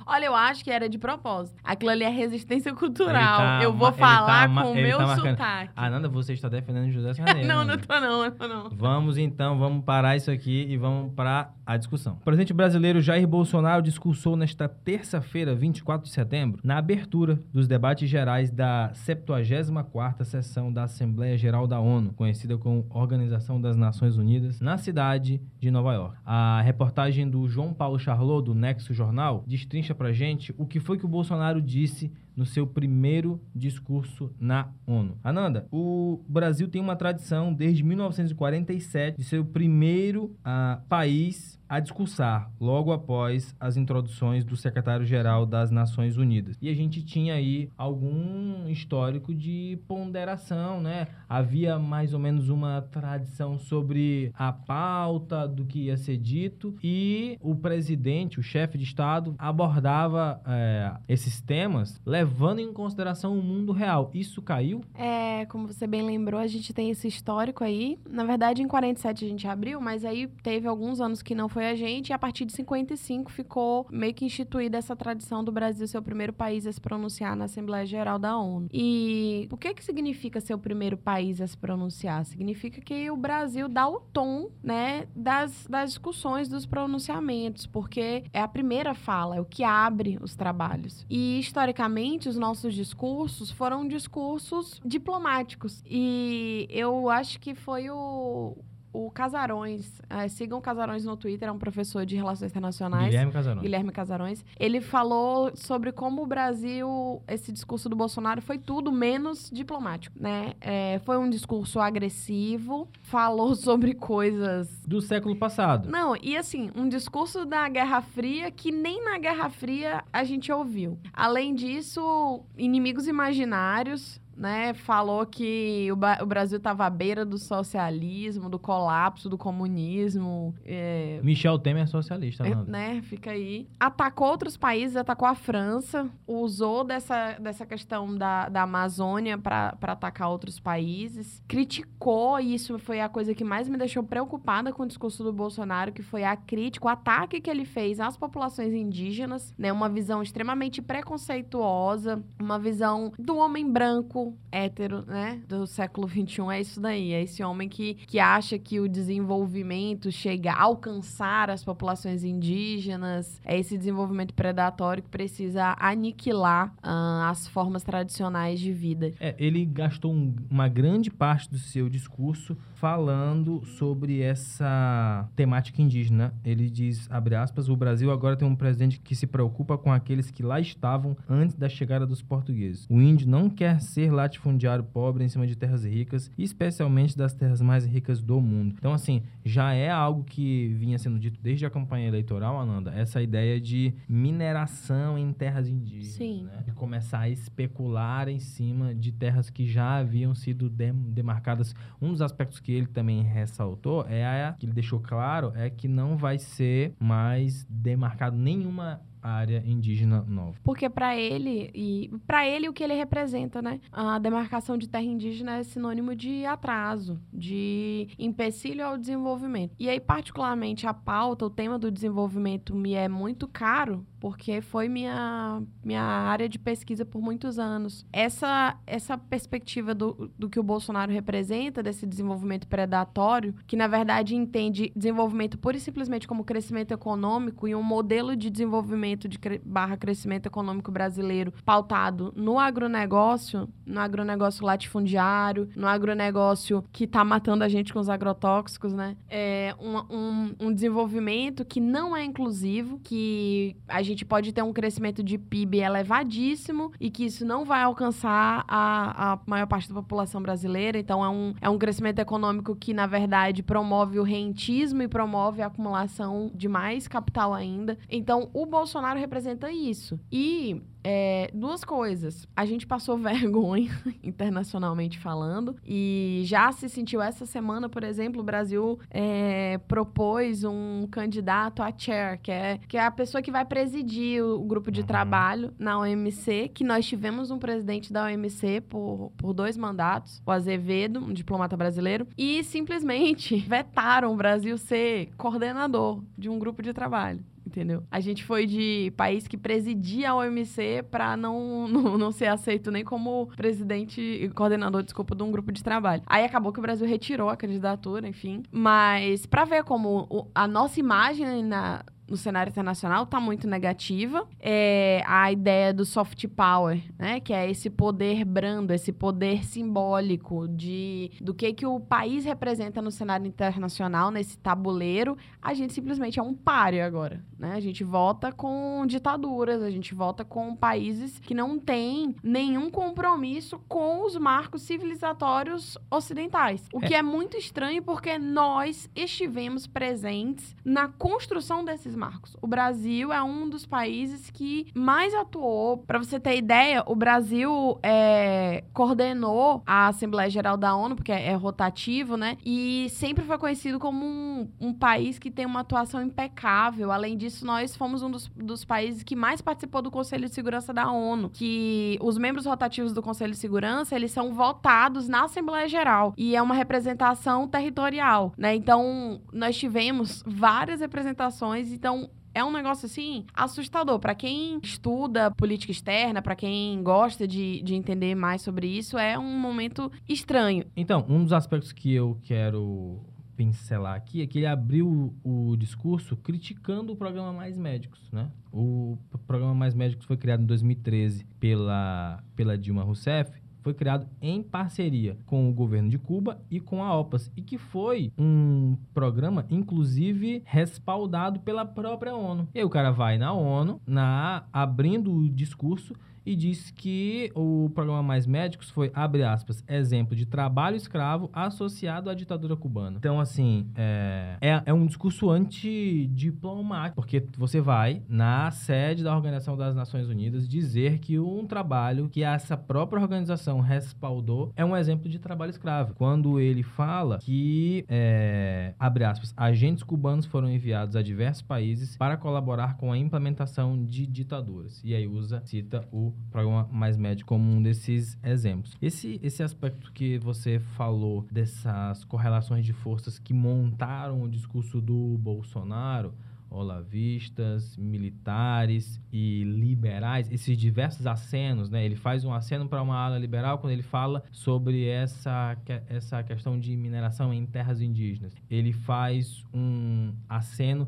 Olha, 0.06 0.26
eu 0.26 0.36
acho 0.36 0.64
que 0.64 0.72
era 0.72 0.90
de 0.90 0.98
propósito. 0.98 1.56
Aquilo 1.64 1.92
ali 1.92 2.04
é 2.04 2.10
resistência 2.10 2.74
cultural. 2.76 3.38
Tá, 3.38 3.60
eu 3.64 3.74
vou 3.74 3.92
falar 3.92 4.48
tá, 4.50 4.62
com 4.62 4.72
o 4.72 4.76
meu 4.76 4.98
tá 4.98 5.16
sotaque. 5.16 5.72
Ananda, 5.76 6.08
você 6.08 6.34
está 6.34 6.50
defendendo 6.50 6.92
José 6.92 7.14
Sarney. 7.16 7.46
não, 7.46 7.64
não 7.64 7.78
tô 7.78 8.00
não, 8.00 8.24
não 8.24 8.32
tô 8.32 8.48
não. 8.48 8.70
Vamos 8.72 9.18
então, 9.18 9.58
vamos 9.58 9.84
parar 9.84 10.16
isso 10.16 10.32
aqui 10.32 10.66
e 10.70 10.78
vamos 10.78 11.14
para 11.14 11.52
a 11.66 11.78
discussão. 11.78 12.18
O 12.22 12.26
presidente 12.26 12.54
brasileiro 12.54 13.02
Jair 13.02 13.28
Bolsonaro 13.28 13.82
discursou 13.82 14.36
nesta 14.36 14.68
terça-feira, 14.68 15.56
24 15.56 16.08
de 16.08 16.14
setembro, 16.14 16.60
na 16.64 16.78
abertura 16.78 17.42
dos 17.54 17.68
debates 17.68 18.10
gerais 18.10 18.52
da 18.52 18.92
74ª 18.94 20.24
sessão 20.24 20.72
da 20.72 20.84
Assembleia 20.84 21.38
Geral 21.38 21.68
da 21.68 21.80
ONU, 21.80 22.14
conhecida 22.14 22.58
como 22.58 22.86
Organização 22.90 23.60
das 23.60 23.76
Nações 23.76 24.18
Unidas, 24.18 24.60
na 24.60 24.78
cidade 24.78 25.42
de 25.60 25.72
Nova 25.72 25.94
York. 25.94 26.18
A 26.26 26.62
reportagem 26.62 27.30
do 27.30 27.48
João 27.48 27.74
Paulo 27.74 27.98
Charlot, 27.98 28.46
do 28.46 28.56
Nexo 28.56 28.94
Jornal, 28.94 29.44
destrincha 29.48 29.93
pra 29.94 30.12
gente 30.12 30.54
o 30.58 30.66
que 30.66 30.80
foi 30.80 30.98
que 30.98 31.06
o 31.06 31.10
Bolsonaro 31.10 31.62
disse 31.62 32.12
no 32.36 32.46
seu 32.46 32.66
primeiro 32.66 33.40
discurso 33.54 34.32
na 34.40 34.70
ONU. 34.88 35.18
Ananda, 35.24 35.68
o 35.72 36.22
Brasil 36.28 36.68
tem 36.68 36.82
uma 36.82 36.96
tradição 36.96 37.54
desde 37.54 37.84
1947 37.84 39.18
de 39.18 39.24
ser 39.24 39.40
o 39.40 39.46
primeiro 39.46 40.26
uh, 40.26 40.82
país 40.90 41.60
a 41.68 41.80
discursar 41.80 42.52
logo 42.60 42.92
após 42.92 43.56
as 43.60 43.78
introduções 43.78 44.44
do 44.44 44.56
secretário-geral 44.56 45.46
das 45.46 45.72
Nações 45.72 46.18
Unidas. 46.18 46.56
E 46.62 46.70
a 46.70 46.74
gente 46.74 47.04
tinha 47.04 47.36
aí 47.36 47.70
algum 47.78 48.68
histórico 48.68 49.34
de 49.34 49.80
ponderação, 49.88 50.82
né? 50.82 51.08
Havia 51.28 51.80
mais 51.80 52.14
ou 52.14 52.20
menos 52.20 52.50
uma 52.50 52.82
tradição 52.82 53.58
sobre 53.58 54.32
a 54.36 54.52
pauta 54.52 55.48
do 55.48 55.66
que 55.66 55.86
ia 55.86 55.98
ser 55.98 56.18
dito 56.18 56.76
e 56.84 57.38
o 57.42 57.56
presidente, 57.56 58.40
o 58.40 58.44
chefe 58.44 58.78
de 58.78 58.84
Estado, 58.84 59.36
abordava 59.38 60.42
é, 60.46 60.94
esses 61.08 61.42
temas 61.42 62.00
levando 62.06 62.60
em 62.60 62.72
consideração 62.72 63.38
o 63.38 63.42
mundo 63.42 63.72
real. 63.72 64.12
Isso 64.14 64.42
caiu? 64.42 64.82
É, 64.94 65.46
como 65.46 65.68
você 65.68 65.88
bem 65.88 66.06
lembrou, 66.06 66.40
a 66.40 66.48
gente 66.48 66.74
tem 66.74 66.90
esse 66.90 67.08
histórico 67.08 67.64
aí. 67.64 67.98
Na 68.10 68.24
verdade, 68.24 68.62
em 68.62 68.68
47 68.68 69.26
a 69.26 69.28
gente 69.28 69.48
abriu, 69.48 69.82
mas 69.82 70.06
aí 70.06 70.28
teve 70.42 70.68
alguns 70.68 71.02
anos 71.02 71.22
que 71.22 71.36
não 71.36 71.50
foi 71.54 71.68
a 71.68 71.76
gente, 71.76 72.10
e 72.10 72.14
a 72.14 72.18
partir 72.18 72.46
de 72.46 72.52
55 72.52 73.32
ficou 73.32 73.86
meio 73.92 74.12
que 74.12 74.26
instituída 74.26 74.76
essa 74.76 74.96
tradição 74.96 75.44
do 75.44 75.52
Brasil 75.52 75.88
ser 75.88 76.00
o 76.00 76.02
primeiro 76.02 76.34
país 76.34 76.66
a 76.66 76.72
se 76.72 76.82
pronunciar 76.82 77.36
na 77.36 77.46
Assembleia 77.46 77.86
Geral 77.86 78.18
da 78.18 78.36
ONU. 78.36 78.68
E 78.74 79.48
o 79.52 79.56
que 79.56 79.72
que 79.76 79.84
significa 79.84 80.42
ser 80.42 80.56
o 80.56 80.58
primeiro 80.58 80.98
país 80.98 81.40
a 81.40 81.46
se 81.46 81.56
pronunciar? 81.56 82.26
Significa 82.26 82.82
que 82.82 83.12
o 83.12 83.16
Brasil 83.16 83.70
dá 83.70 83.88
o 83.88 84.00
tom, 84.00 84.50
né, 84.64 85.08
das, 85.16 85.68
das 85.70 85.92
discussões, 85.92 86.50
dos 86.50 86.66
pronunciamentos, 86.66 87.68
porque 87.68 88.24
é 88.34 88.42
a 88.42 88.48
primeira 88.48 88.96
fala, 88.96 89.36
é 89.36 89.42
o 89.42 89.46
que 89.46 89.64
abre 89.64 90.18
os 90.22 90.36
trabalhos. 90.36 91.06
E, 91.08 91.40
historicamente, 91.40 92.28
os 92.28 92.36
nossos 92.36 92.74
discursos 92.74 93.52
foram 93.52 93.88
discursos 93.88 94.82
diplomáticos. 94.84 95.84
E 95.86 96.68
eu 96.72 97.12
acho 97.12 97.40
que 97.40 97.54
foi 97.54 97.92
o, 97.92 98.58
o 98.94 99.10
Casarões, 99.10 100.00
é, 100.10 100.28
sigam 100.28 100.60
o 100.60 100.62
Casarões 100.62 101.04
no 101.04 101.18
Twitter, 101.18 101.50
é 101.50 101.52
um 101.52 101.58
professor 101.58 102.06
de 102.06 102.16
Relações 102.16 102.52
Internacionais. 102.52 103.08
Guilherme 103.08 103.32
Casarões. 103.32 103.62
Guilherme 103.62 103.92
Casarões. 103.92 104.46
Ele 104.60 104.80
falou 104.80 105.52
sobre 105.56 105.92
como 105.92 106.22
o 106.22 106.28
Brasil, 106.28 107.22
esse 107.28 107.52
discurso 107.52 107.90
do 107.90 107.96
Bolsonaro 107.96 108.42
foi 108.42 108.60
tudo 108.60 108.92
menos 108.92 109.50
diplomático, 109.52 110.16
né? 110.20 110.54
É, 110.62 111.02
foi 111.04 111.18
um 111.18 111.30
discurso 111.30 111.80
agressivo, 111.80 112.88
falou 113.02 113.56
sobre 113.56 113.96
coisas... 113.96 114.84
Do 114.86 115.02
século 115.02 115.36
passado. 115.36 115.90
Não, 115.90 116.16
e 116.22 116.38
assim, 116.38 116.70
um 116.76 116.88
discurso 116.88 117.46
da 117.46 117.68
Guerra 117.68 118.02
Fria 118.02 118.52
que 118.52 118.72
nem 118.72 119.04
na 119.04 119.18
Guerra 119.18 119.50
Fria 119.50 120.04
a 120.14 120.24
gente 120.24 120.52
ouviu. 120.52 121.00
Além 121.12 121.56
disso, 121.56 122.44
inimigos 122.58 123.08
imaginários, 123.08 124.22
né? 124.36 124.74
Falou 124.74 125.26
que 125.26 125.90
o, 125.92 126.24
o 126.24 126.26
Brasil 126.26 126.58
estava 126.58 126.86
à 126.86 126.90
beira 126.90 127.26
do 127.26 127.38
socialismo, 127.38 128.50
do 128.50 128.60
colapso, 128.60 129.30
do 129.30 129.38
comunismo. 129.38 130.54
é, 130.66 131.20
Michel 131.24 131.60
Temer 131.60 131.84
é 131.84 131.88
socialista, 131.88 132.46
é, 132.46 132.56
né? 132.56 133.02
Fica 133.04 133.32
aí. 133.32 133.68
Atacou 133.80 134.28
outros 134.28 134.58
países, 134.58 134.96
atacou 134.96 135.28
a 135.28 135.36
França, 135.36 136.10
usou 136.28 136.84
dessa, 136.84 137.34
dessa 137.40 137.66
questão 137.66 138.16
da, 138.16 138.50
da 138.50 138.64
Amazônia 138.64 139.38
para 139.38 139.78
atacar 139.82 140.30
outros 140.30 140.60
países, 140.60 141.42
criticou, 141.48 142.40
e 142.40 142.54
isso 142.56 142.78
foi 142.80 143.02
a 143.02 143.10
coisa 143.10 143.34
que 143.34 143.44
mais 143.44 143.68
me 143.68 143.78
deixou 143.78 144.04
preocupada 144.04 144.72
com 144.72 144.84
o 144.84 144.88
discurso 144.88 145.24
do 145.24 145.34
Bolsonaro, 145.34 145.92
que 145.92 146.02
foi 146.02 146.24
a 146.24 146.36
crítica, 146.36 146.86
o 146.86 146.90
ataque 146.90 147.42
que 147.42 147.50
ele 147.50 147.66
fez 147.66 148.00
às 148.00 148.16
populações 148.16 148.74
indígenas, 148.74 149.54
né? 149.58 149.72
Uma 149.72 149.90
visão 149.90 150.22
extremamente 150.22 150.82
preconceituosa, 150.82 152.24
uma 152.40 152.60
visão 152.60 153.12
do 153.18 153.38
homem 153.38 153.70
branco, 153.70 154.23
hétero, 154.52 155.04
né? 155.06 155.42
Do 155.48 155.66
século 155.68 156.08
XXI, 156.08 156.42
é 156.52 156.62
isso 156.62 156.80
daí. 156.80 157.12
É 157.14 157.22
esse 157.24 157.44
homem 157.44 157.68
que, 157.68 157.96
que 158.08 158.20
acha 158.20 158.58
que 158.58 158.80
o 158.80 158.88
desenvolvimento 158.88 160.12
chega 160.12 160.52
a 160.52 160.62
alcançar 160.62 161.50
as 161.50 161.64
populações 161.64 162.24
indígenas, 162.24 163.42
é 163.44 163.58
esse 163.58 163.78
desenvolvimento 163.78 164.34
predatório 164.34 165.04
que 165.04 165.10
precisa 165.10 165.76
aniquilar 165.80 166.74
ah, 166.82 167.30
as 167.30 167.48
formas 167.48 167.84
tradicionais 167.84 168.60
de 168.60 168.72
vida. 168.72 169.12
É, 169.20 169.36
ele 169.38 169.66
gastou 169.66 170.14
um- 170.14 170.36
uma 170.50 170.68
grande 170.68 171.10
parte 171.10 171.50
do 171.50 171.58
seu 171.58 171.90
discurso 171.90 172.56
falando 172.88 173.64
sobre 173.66 174.20
essa 174.20 175.26
temática 175.38 175.82
indígena. 175.82 176.34
Ele 176.44 176.70
diz, 176.70 177.10
abre 177.10 177.34
aspas, 177.34 177.70
o 177.70 177.78
Brasil 177.78 178.12
agora 178.12 178.36
tem 178.36 178.46
um 178.46 178.58
presidente 178.58 179.00
que 179.00 179.16
se 179.16 179.26
preocupa 179.26 179.78
com 179.78 179.90
aqueles 179.90 180.30
que 180.30 180.44
lá 180.44 180.60
estavam 180.60 181.16
antes 181.30 181.56
da 181.56 181.70
chegada 181.70 182.06
dos 182.06 182.22
portugueses. 182.22 182.86
O 182.90 183.02
índio 183.02 183.26
não 183.26 183.50
quer 183.50 183.80
ser 183.80 184.12
latifundiário 184.12 184.84
pobre 184.84 185.24
em 185.24 185.30
cima 185.30 185.48
de 185.48 185.56
terras 185.56 185.86
ricas, 185.86 186.30
especialmente 186.38 187.18
das 187.18 187.34
terras 187.34 187.62
mais 187.62 187.86
ricas 187.86 188.22
do 188.22 188.42
mundo. 188.42 188.76
Então, 188.78 188.92
assim, 188.92 189.22
já 189.46 189.74
é 189.74 189.90
algo 189.90 190.26
que 190.26 190.74
vinha 190.74 191.00
sendo 191.00 191.18
dito 191.18 191.40
desde 191.42 191.66
a 191.66 191.70
campanha 191.70 192.10
eleitoral, 192.10 192.60
Ananda, 192.60 192.92
essa 192.94 193.22
ideia 193.22 193.62
de 193.62 193.94
mineração 194.10 195.18
em 195.18 195.32
terras 195.32 195.70
indígenas. 195.70 196.16
Sim. 196.16 196.44
né? 196.44 196.64
De 196.66 196.74
começar 196.74 197.20
a 197.20 197.30
especular 197.30 198.28
em 198.28 198.40
cima 198.40 198.94
de 198.94 199.14
terras 199.14 199.50
que 199.50 199.66
já 199.66 200.00
haviam 200.00 200.36
sido 200.36 200.70
dem- 200.70 200.94
demarcadas. 201.14 201.74
Um 202.02 202.12
dos 202.12 202.22
aspectos 202.22 202.60
que 202.60 202.73
ele 202.74 202.88
também 202.88 203.22
ressaltou 203.22 204.06
é 204.08 204.26
a, 204.26 204.54
que 204.54 204.66
ele 204.66 204.74
deixou 204.74 205.00
claro 205.00 205.52
é 205.56 205.70
que 205.70 205.88
não 205.88 206.18
vai 206.18 206.38
ser 206.40 206.94
mais 207.00 207.66
demarcado 207.70 208.36
nenhuma 208.36 209.02
área 209.24 209.64
indígena 209.66 210.24
nova. 210.28 210.58
Porque 210.64 210.90
para 210.90 211.18
ele 211.18 211.72
e 211.74 212.12
para 212.28 212.48
ele 212.48 212.68
o 212.68 212.74
que 212.74 212.84
ele 212.84 212.94
representa, 212.94 213.62
né? 213.62 213.80
A 213.92 214.20
demarcação 214.20 214.78
de 214.78 214.88
terra 214.88 215.04
indígena 215.04 215.58
é 215.58 215.64
sinônimo 215.64 216.16
de 216.16 216.46
atraso, 216.46 217.20
de 217.32 218.08
empecilho 218.20 218.86
ao 218.86 218.98
desenvolvimento. 218.98 219.74
E 219.80 219.90
aí 219.90 220.00
particularmente 220.00 220.86
a 220.86 220.94
pauta, 220.94 221.46
o 221.46 221.50
tema 221.50 221.80
do 221.80 221.90
desenvolvimento 221.90 222.76
me 222.76 222.94
é 222.94 223.08
muito 223.08 223.48
caro, 223.48 224.06
porque 224.20 224.62
foi 224.62 224.90
minha 224.90 225.62
minha 225.84 226.02
área 226.02 226.50
de 226.50 226.60
pesquisa 226.60 227.06
por 227.06 227.22
muitos 227.22 227.58
anos. 227.58 228.06
Essa 228.12 228.78
essa 228.86 229.18
perspectiva 229.18 229.94
do, 229.94 230.32
do 230.38 230.50
que 230.50 230.60
o 230.60 230.64
Bolsonaro 230.64 231.12
representa 231.12 231.82
desse 231.82 232.06
desenvolvimento 232.06 232.68
predatório, 232.68 233.56
que 233.66 233.76
na 233.76 233.88
verdade 233.88 234.36
entende 234.36 234.92
desenvolvimento 234.96 235.58
pura 235.58 235.78
e 235.78 235.80
simplesmente 235.80 236.28
como 236.28 236.44
crescimento 236.44 236.92
econômico 236.92 237.68
e 237.68 237.76
um 237.76 237.84
modelo 237.84 238.36
de 238.36 238.50
desenvolvimento 238.50 239.13
de 239.16 239.38
cre- 239.40 239.62
barra 239.66 239.98
crescimento 239.98 240.46
econômico 240.48 240.92
brasileiro 240.92 241.54
pautado 241.66 242.34
no 242.36 242.60
agronegócio, 242.60 243.68
no 243.86 244.00
agronegócio 244.00 244.66
latifundiário, 244.66 245.70
no 245.76 245.88
agronegócio 245.88 246.84
que 246.92 247.06
tá 247.08 247.24
matando 247.24 247.64
a 247.64 247.68
gente 247.70 247.94
com 247.94 248.00
os 248.00 248.10
agrotóxicos, 248.10 248.94
né? 248.94 249.16
É 249.30 249.76
um, 249.80 249.98
um, 250.16 250.56
um 250.68 250.74
desenvolvimento 250.74 251.66
que 251.66 251.80
não 251.80 252.16
é 252.16 252.24
inclusivo, 252.24 253.00
que 253.04 253.76
a 253.88 254.02
gente 254.02 254.24
pode 254.26 254.52
ter 254.54 254.62
um 254.62 254.74
crescimento 254.74 255.24
de 255.24 255.38
PIB 255.38 255.80
elevadíssimo 255.80 256.92
e 257.00 257.10
que 257.10 257.26
isso 257.26 257.46
não 257.46 257.66
vai 257.66 257.82
alcançar 257.84 258.64
a, 258.68 259.34
a 259.34 259.40
maior 259.46 259.68
parte 259.68 259.88
da 259.90 259.96
população 259.96 260.42
brasileira. 260.42 260.98
Então, 260.98 261.24
é 261.24 261.30
um, 261.30 261.54
é 261.62 261.70
um 261.70 261.78
crescimento 261.78 262.20
econômico 262.20 262.76
que, 262.76 262.94
na 262.94 263.06
verdade, 263.08 263.62
promove 263.64 264.20
o 264.20 264.24
rentismo 264.24 265.02
e 265.02 265.08
promove 265.08 265.62
a 265.62 265.68
acumulação 265.68 266.52
de 266.54 266.68
mais 266.68 267.08
capital 267.08 267.54
ainda. 267.54 267.98
Então, 268.10 268.50
o 268.54 268.66
Bolsonaro 268.66 269.03
representa 269.12 269.72
isso. 269.72 270.20
E 270.32 270.82
é, 271.04 271.50
duas 271.54 271.84
coisas. 271.84 272.48
A 272.56 272.66
gente 272.66 272.88
passou 272.88 273.18
vergonha, 273.20 273.92
internacionalmente 274.24 275.20
falando, 275.20 275.76
e 275.86 276.42
já 276.46 276.72
se 276.72 276.90
sentiu 276.90 277.22
essa 277.22 277.46
semana, 277.46 277.88
por 277.88 278.04
exemplo, 278.04 278.42
o 278.42 278.44
Brasil 278.44 279.00
é, 279.10 279.78
propôs 279.88 280.64
um 280.64 281.08
candidato 281.12 281.82
a 281.84 281.92
chair, 281.96 282.40
que 282.42 282.52
é, 282.52 282.80
que 282.88 282.98
é 282.98 283.06
a 283.06 283.12
pessoa 283.12 283.42
que 283.42 283.52
vai 283.52 283.66
presidir 283.66 284.44
o, 284.44 284.60
o 284.62 284.64
grupo 284.66 284.92
de 284.92 285.02
Uhum. 285.04 285.08
trabalho 285.08 285.74
na 285.78 286.00
OMC, 286.00 286.70
que 286.74 286.84
nós 286.84 287.06
tivemos 287.06 287.52
um 287.52 287.60
presidente 287.60 288.12
da 288.12 288.26
OMC 288.26 288.82
por, 288.82 289.32
por 289.38 289.54
dois 289.54 289.76
mandatos, 289.78 290.42
o 290.46 290.52
Azevedo, 290.52 291.20
um 291.20 291.34
diplomata 291.34 291.76
brasileiro, 291.76 292.26
e 292.38 292.64
simplesmente 292.64 293.58
vetaram 293.68 294.34
o 294.34 294.36
Brasil 294.38 294.78
ser 294.78 295.30
coordenador 295.38 296.24
de 296.38 296.50
um 296.50 296.58
grupo 296.58 296.82
de 296.82 296.94
trabalho. 296.94 297.44
Entendeu? 297.66 298.04
A 298.12 298.20
gente 298.20 298.44
foi 298.44 298.68
de 298.68 299.12
país 299.18 299.48
que 299.48 299.58
presidia 299.58 300.32
a 300.32 300.36
OMC 300.36 300.93
para 301.02 301.36
não, 301.36 301.88
não, 301.90 302.18
não 302.18 302.32
ser 302.32 302.48
aceito 302.48 302.92
nem 302.92 303.04
como 303.04 303.48
presidente, 303.56 304.52
coordenador, 304.54 305.02
desculpa, 305.02 305.36
de 305.36 305.44
um 305.44 305.52
grupo 305.52 305.72
de 305.72 305.84
trabalho. 305.84 306.22
Aí 306.26 306.44
acabou 306.44 306.72
que 306.72 306.80
o 306.80 306.82
Brasil 306.82 307.08
retirou 307.08 307.50
a 307.50 307.58
candidatura, 307.58 308.28
enfim. 308.28 308.64
Mas 308.72 309.46
para 309.46 309.66
ver 309.66 309.84
como 309.84 310.50
a 310.54 310.68
nossa 310.68 311.00
imagem 311.00 311.64
na, 311.64 312.04
no 312.28 312.38
cenário 312.38 312.70
internacional 312.70 313.26
tá 313.26 313.40
muito 313.40 313.68
negativa. 313.68 314.48
É 314.60 315.24
a 315.26 315.52
ideia 315.52 315.94
do 315.94 316.06
soft 316.06 316.48
power, 316.48 317.02
né? 317.18 317.40
Que 317.40 317.54
é 317.54 317.70
esse 317.70 317.90
poder 317.90 318.46
brando, 318.46 318.94
esse 318.94 319.12
poder 319.12 319.64
simbólico 319.64 320.68
de 320.68 321.32
do 321.42 321.54
que 321.54 321.74
que 321.74 321.86
o 321.86 322.00
país 322.00 322.46
representa 322.46 323.02
no 323.02 323.12
cenário 323.12 323.46
internacional, 323.46 324.32
nesse 324.32 324.58
tabuleiro. 324.58 325.38
A 325.62 325.74
gente 325.74 325.94
simplesmente 325.94 326.40
é 326.40 326.44
um 326.44 326.54
páreo 326.54 327.04
agora, 327.04 327.44
né? 327.58 327.74
A 327.74 327.80
gente 327.80 328.04
vota 328.04 328.52
com 328.52 329.06
ditaduras, 329.06 329.82
a 329.82 329.90
gente 329.90 330.14
vota 330.14 330.44
com 330.44 330.76
países 330.76 331.40
que 331.40 331.54
não 331.54 331.78
têm 331.80 332.36
nenhum 332.44 332.90
compromisso 332.90 333.80
com 333.88 334.26
os 334.26 334.38
marcos 334.38 334.84
civilizatórios 334.84 335.98
ocidentais. 336.10 336.88
O 336.94 337.00
que 337.00 337.14
é 337.14 337.22
muito 337.22 337.58
estranho 337.58 338.02
porque 338.02 338.38
nós 338.38 339.10
estivemos 339.16 339.88
presentes 339.88 340.76
na 340.84 341.08
construção 341.08 341.84
desses 341.84 342.13
marcos. 342.16 342.56
O 342.62 342.68
Brasil 342.68 343.32
é 343.32 343.42
um 343.42 343.70
dos 343.70 343.86
países 343.86 344.50
que 344.50 344.88
mais 344.94 345.34
atuou. 345.34 345.98
Para 345.98 346.20
você 346.20 346.40
ter 346.40 346.58
ideia, 346.58 347.04
o 347.06 347.16
Brasil 347.16 348.00
é, 348.04 348.84
coordenou 348.94 349.84
a 349.86 350.08
Assembleia 350.08 350.50
Geral 350.50 350.78
da 350.78 350.96
ONU, 350.96 351.16
porque 351.16 351.32
é, 351.32 351.48
é 351.48 351.56
rotativo, 351.56 352.38
né? 352.38 352.58
E 352.66 353.08
sempre 353.12 353.44
foi 353.44 353.58
conhecido 353.58 354.00
como 354.00 354.26
um, 354.26 354.70
um 354.80 354.94
país 354.94 355.40
que 355.40 355.52
tem 355.52 355.66
uma 355.66 355.82
atuação 355.82 356.22
impecável. 356.22 357.12
Além 357.12 357.38
disso, 357.38 357.66
nós 357.66 357.96
fomos 357.96 358.22
um 358.22 358.30
dos, 358.30 358.48
dos 358.56 358.86
países 358.86 359.24
que 359.24 359.36
mais 359.36 359.62
participou 359.62 360.02
do 360.02 360.12
Conselho 360.12 360.48
de 360.48 360.54
Segurança 360.54 360.94
da 360.94 361.12
ONU, 361.12 361.50
que 361.50 362.18
os 362.22 362.38
membros 362.38 362.66
rotativos 362.66 363.14
do 363.14 363.22
Conselho 363.22 363.52
de 363.52 363.58
Segurança, 363.58 364.16
eles 364.16 364.32
são 364.32 364.54
votados 364.54 365.28
na 365.28 365.46
Assembleia 365.46 365.88
Geral 365.88 366.34
e 366.38 366.56
é 366.56 366.62
uma 366.62 366.76
representação 366.76 367.68
territorial, 367.68 368.54
né? 368.58 368.76
Então, 368.76 369.42
nós 369.52 369.78
tivemos 369.78 370.44
várias 370.46 371.00
representações, 371.00 371.92
então 372.04 372.30
é 372.54 372.62
um 372.62 372.70
negócio 372.70 373.06
assim 373.06 373.46
assustador 373.54 374.20
para 374.20 374.36
quem 374.36 374.78
estuda 374.84 375.50
política 375.52 375.94
externa, 375.94 376.42
para 376.42 376.54
quem 376.54 377.02
gosta 377.02 377.48
de, 377.48 377.82
de 377.82 377.96
entender 377.96 378.36
mais 378.36 378.62
sobre 378.62 378.88
isso, 378.88 379.18
é 379.18 379.40
um 379.40 379.58
momento 379.58 380.12
estranho. 380.28 380.84
Então, 380.98 381.26
um 381.30 381.42
dos 381.44 381.54
aspectos 381.54 381.94
que 381.94 382.14
eu 382.14 382.38
quero 382.44 383.22
pincelar 383.56 384.16
aqui 384.16 384.42
é 384.42 384.48
que 384.48 384.60
ele 384.60 384.66
abriu 384.66 385.34
o 385.46 385.78
discurso 385.78 386.36
criticando 386.36 387.14
o 387.14 387.16
programa 387.16 387.54
Mais 387.54 387.78
Médicos, 387.78 388.20
né? 388.34 388.52
O 388.70 389.18
programa 389.48 389.74
Mais 389.74 389.94
Médicos 389.94 390.26
foi 390.26 390.36
criado 390.36 390.62
em 390.62 390.66
2013 390.66 391.46
pela, 391.58 392.44
pela 392.54 392.78
Dilma 392.78 393.04
Rousseff, 393.04 393.63
foi 393.84 393.94
criado 393.94 394.26
em 394.42 394.64
parceria 394.64 395.38
com 395.46 395.70
o 395.70 395.74
governo 395.74 396.10
de 396.10 396.18
Cuba 396.18 396.62
e 396.72 396.80
com 396.80 397.04
a 397.04 397.16
OPAS, 397.20 397.52
e 397.56 397.62
que 397.62 397.78
foi 397.78 398.32
um 398.38 398.98
programa, 399.14 399.66
inclusive, 399.70 400.64
respaldado 400.66 401.60
pela 401.60 401.86
própria 401.86 402.34
ONU. 402.34 402.68
E 402.74 402.80
aí 402.80 402.86
o 402.86 402.90
cara 402.90 403.12
vai 403.12 403.38
na 403.38 403.54
ONU, 403.54 404.02
na, 404.08 404.64
abrindo 404.72 405.34
o 405.34 405.50
discurso 405.50 406.16
e 406.46 406.56
diz 406.56 406.92
que 406.92 407.52
o 407.56 407.90
programa 407.94 408.24
Mais 408.24 408.46
Médicos 408.46 408.90
foi, 408.90 409.12
abre 409.14 409.44
aspas, 409.44 409.84
exemplo 409.88 410.36
de 410.36 410.46
trabalho 410.46 410.96
escravo 410.96 411.50
associado 411.54 412.30
à 412.30 412.34
ditadura 412.34 412.76
cubana. 412.76 413.18
Então, 413.18 413.40
assim, 413.40 413.90
é, 413.96 414.58
é, 414.62 414.84
é 414.86 414.94
um 414.94 415.06
discurso 415.06 415.50
antidiplomático, 415.50 417.16
porque 417.16 417.46
você 417.58 417.80
vai 417.80 418.22
na 418.28 418.72
sede 418.72 419.24
da 419.24 419.36
Organização 419.36 419.78
das 419.78 419.96
Nações 419.96 420.28
Unidas 420.28 420.68
dizer 420.68 421.20
que 421.20 421.40
um 421.40 421.66
trabalho 421.66 422.30
que 422.30 422.44
essa 422.44 422.76
própria 422.76 423.22
organização 423.22 423.80
respaldou 423.80 424.72
é 424.76 424.84
um 424.84 424.96
exemplo 424.96 425.30
de 425.30 425.40
trabalho 425.40 425.70
escravo. 425.70 426.14
Quando 426.16 426.60
ele 426.60 426.84
fala 426.84 427.40
que, 427.40 428.06
é, 428.08 428.94
abre 429.00 429.24
aspas, 429.24 429.54
agentes 429.56 430.04
cubanos 430.04 430.46
foram 430.46 430.70
enviados 430.70 431.16
a 431.16 431.22
diversos 431.22 431.62
países 431.62 432.18
para 432.18 432.38
colaborar 432.38 432.98
com 432.98 433.12
a 433.12 433.18
implementação 433.18 434.04
de 434.06 434.26
ditaduras. 434.26 435.02
E 435.04 435.16
aí 435.16 435.28
usa, 435.28 435.62
cita 435.66 436.08
o 436.12 436.33
programa 436.52 436.88
Mais 436.92 437.18
Médio 437.18 437.46
como 437.46 437.70
um 437.72 437.82
desses 437.82 438.38
exemplos. 438.44 438.98
Esse, 439.02 439.40
esse 439.44 439.64
aspecto 439.64 440.12
que 440.12 440.38
você 440.40 440.80
falou 440.80 441.46
dessas 441.52 442.24
correlações 442.26 442.86
de 442.86 442.94
forças 442.94 443.40
que 443.40 443.54
montaram 443.54 444.42
o 444.44 444.50
discurso 444.50 445.02
do 445.02 445.38
Bolsonaro, 445.38 446.34
olavistas, 446.74 447.96
militares 447.98 449.22
e 449.32 449.64
liberais, 449.64 450.52
esses 450.52 450.78
diversos 450.78 451.28
acenos, 451.28 451.90
né? 451.90 452.04
Ele 452.04 452.16
faz 452.16 452.44
um 452.44 452.54
aceno 452.54 452.88
para 452.88 453.02
uma 453.02 453.16
ala 453.16 453.38
liberal 453.38 453.78
quando 453.78 453.94
ele 453.94 454.02
fala 454.02 454.44
sobre 454.52 455.08
essa, 455.08 455.78
essa 456.10 456.44
questão 456.44 456.80
de 456.80 456.96
mineração 456.98 457.54
em 457.54 457.66
terras 457.66 458.02
indígenas. 458.02 458.56
Ele 458.70 458.92
faz 458.92 459.64
um 459.74 460.34
aceno 460.50 461.08